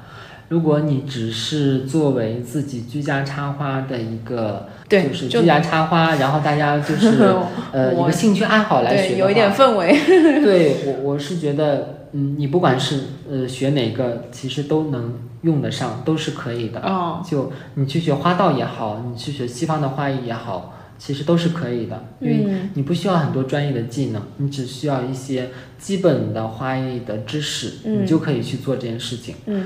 [0.53, 7.35] 如果你只是作为自己居家插花的一个，对就就是居家插花，然后大家就是
[7.73, 9.99] 呃一个兴趣爱好来学，的有一点话氛围，
[10.45, 13.01] 对我我是觉得，嗯，你不管是
[13.31, 16.81] 呃学哪个，其实都能用得上，都是可以的。
[16.81, 25.49] 哦，就你去学花道也好，你去学西方的花艺也好，其实都是可以的，因为嗯你不需要很多专业的技能，你只需要一些
[25.79, 28.03] 基本的花艺的知识，嗯。
[28.03, 29.35] 你就可以去做这件事情。
[29.47, 29.65] 嗯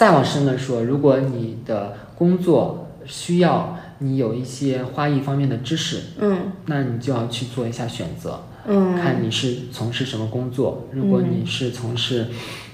[0.00, 8.40] 再往深了说，如果你的工作需要你有一些花艺方面的知识，嗯那你就要去做一下选择。
[8.66, 10.86] 嗯，看你是从事什么工作。
[10.90, 12.28] 如果你是从事，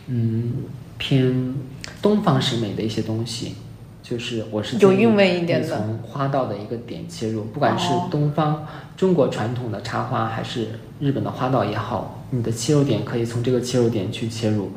[0.07, 0.53] 嗯，
[0.99, 1.53] 偏
[2.01, 3.57] 东方审美的一些东西，
[4.05, 8.65] 就是我是有韵味一点的你从花道的一个点切入，不管是哦东方、
[8.97, 10.69] 中国传统的插花，还是
[11.01, 14.71] 日本的花道也好，你的切入点可以从这个切入点去切入。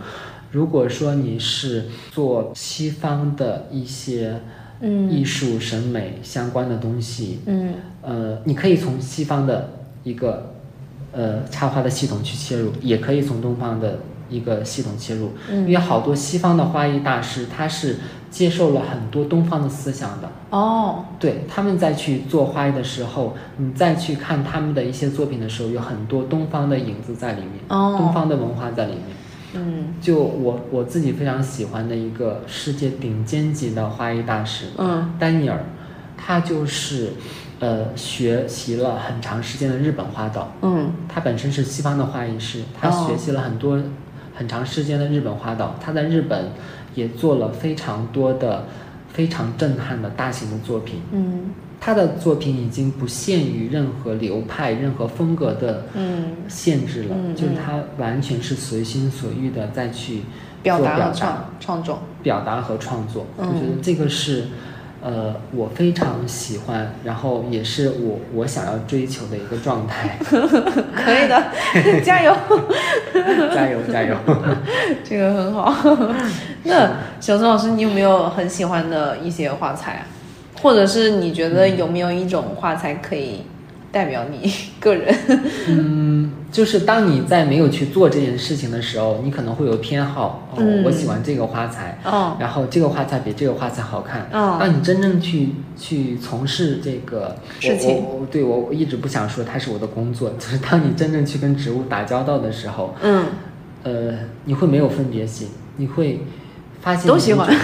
[0.52, 4.40] 如果说你是做西方的一些
[4.82, 5.10] 嗯。
[5.12, 7.74] 艺术审美相关的东西，嗯。
[8.02, 9.70] 呃，你可以从西方的
[10.04, 10.54] 一个
[11.12, 17.98] 呃插花的系统去切入，也可以从东方的一个系统切入，因为嗯，好多西方的花艺大师他是
[18.32, 27.98] 接受了很多东方的思想的，哦，对，他们在去做花艺的时候，你再去看他们的一些作品的时候，有很多东方的影子在里面，哦。
[27.98, 29.04] 东方的文化在里面。
[29.54, 29.94] 嗯。
[30.02, 35.14] 就我我自己非常喜欢的一个世界顶尖级的花艺大师，嗯。
[35.20, 35.64] 丹尼尔，
[36.18, 37.12] 他就是
[37.60, 40.92] 呃学习了很长时间的日本花道，嗯。
[41.08, 43.82] 他本身是西方的花艺师，他哦学习了很多、
[44.36, 46.52] 很长时间的日本花道，他在日本
[46.96, 48.66] 也做了非常多的
[49.12, 51.02] 非常震撼的大型的作品。
[51.12, 51.46] 嗯
[51.80, 60.24] 他的作品已经不限于任何流派、任何风格的嗯，限制了，就是他完全是随心所欲的再去
[60.62, 64.48] 表达和创创作，表达和创作，嗯我觉得这个是，
[65.02, 70.18] 呃，我非常喜欢，然后也是我我想要追求的一个状态。
[70.22, 71.44] 可以的，
[72.04, 72.36] 加油，
[73.56, 74.16] 加油加油！
[75.06, 75.74] 这个很好。
[76.64, 80.04] 那小宋老师，你有没有很喜欢的一些画材啊？
[80.62, 83.42] 或者是你觉得有没有一种花材可以
[83.92, 85.16] 代表你 个人？
[85.68, 94.30] 嗯，就是当你在没有去做这件事情的时候，你可能会有偏好，哦，嗯我喜欢这个花材，哦，然后这个花材比这个花材好看。
[94.32, 103.26] 哦当你真正去去从事这个事情对我我一直不想说它是我的工作， 就是当你真正去跟植物打交道的时候，嗯
[103.84, 104.14] 呃，
[104.46, 105.48] 你会没有分别心，
[105.78, 106.20] 你会
[106.82, 107.58] 发现都喜欢种，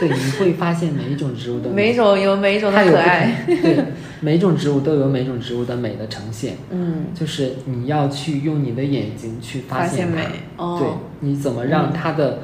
[0.00, 3.44] 对，你会发现每一种植物的，每一种有每一种的可爱。
[3.46, 3.84] 同，对，
[4.20, 10.88] 每一种植物都有每一种植物的美的呈现，嗯，就是你要去用你的眼睛去发现它，美哦对，
[11.20, 12.38] 你怎么让它的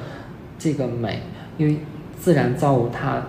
[0.59, 1.23] 这个美，
[1.57, 1.79] 因为
[2.19, 3.23] 自然造物它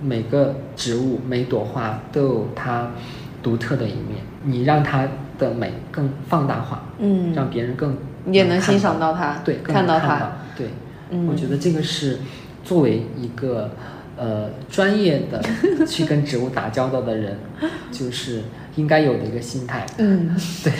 [0.00, 2.90] 每个植物每朵花都有它
[3.42, 5.06] 独特的一面，你让它
[5.38, 7.96] 的美更放大化，嗯，让别人更
[8.30, 10.32] 也能欣赏到它，对，更看到它。
[10.56, 10.68] 对，
[11.10, 12.18] 嗯我觉得这个是
[12.68, 13.70] 作为一个
[14.18, 15.42] 呃专业的
[15.86, 17.38] 去跟植物打交道的人，
[17.90, 18.42] 就是
[18.76, 19.86] 应该有的一个心态。
[19.96, 20.70] 嗯， 对，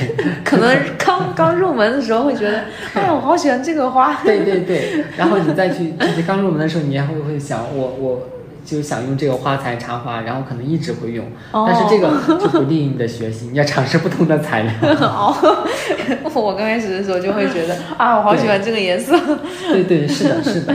[0.45, 4.21] 可能刚刚入门的时候会觉得， 哎呀，我好喜欢这个花。
[4.23, 8.29] 对对对，然后你再去就是刚入门的时候，你还会会想，我我
[8.67, 14.73] 就想用这个花材插花，然后可能一直会用，哦但是这个就不利于你的学习，你要尝试不同的材料。
[15.01, 15.35] 哦，
[16.35, 19.19] 我刚开始的时候就会觉得啊，我好喜欢这个颜色。
[19.73, 20.75] 对对，是的，是的，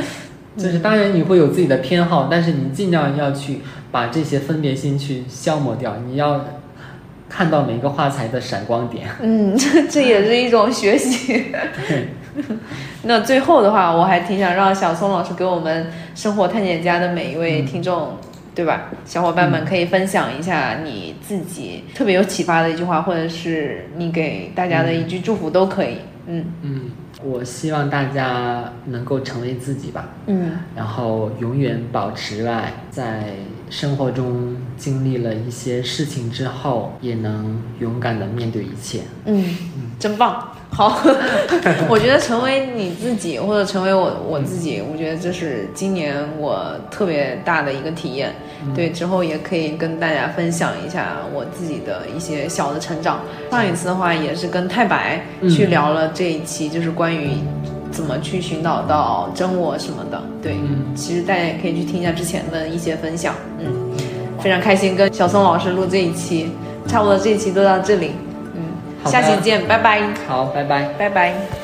[0.55, 3.59] 就是当然你会有自己的偏好，但是你尽量要去
[3.91, 6.45] 把这些分别心去消磨掉，你要
[7.27, 9.07] 看到每个画材的闪光点。
[9.21, 11.51] 嗯， 这这也是一种学习。
[11.87, 12.09] 对，
[13.03, 18.17] 那最后的话，我还挺想让小松老师给我们生活探险家的每一位听众，
[18.53, 18.91] 对吧？
[19.05, 25.97] 小伙伴们可以分享一下你自己特别有启发的一句话，或者是你给大家的一句祝福都可以。
[26.27, 26.91] 嗯嗯，
[27.23, 33.35] 我希望大家能够成为自己吧，嗯然后永远保持热爱，在
[33.69, 39.01] 生活中经历了一些事情之后，也能勇敢的面对一切。
[39.25, 39.55] 嗯，
[39.97, 40.49] 真棒。
[40.73, 40.99] 好，
[41.87, 48.33] 我觉得成为你自己，或者成为我我自己，我觉得这是今年我特别大的一个体验。
[48.75, 53.19] 对，之后也可以跟大家分享一下我自己的一些小的成长。
[53.51, 57.31] 上一次的话也是跟太白去聊了这一期，就是关于
[57.91, 60.19] 怎么去寻找到真我什么的。
[60.41, 63.35] 对，嗯其实大家也可以去听一下之前的一些分享。
[63.59, 63.67] 嗯，
[64.41, 66.49] 非常开心跟小松老师录这一期，
[66.87, 68.11] 差不多这一期都到这里。
[69.05, 70.83] 下期见，拜拜，好，拜拜。
[70.97, 71.62] 拜拜。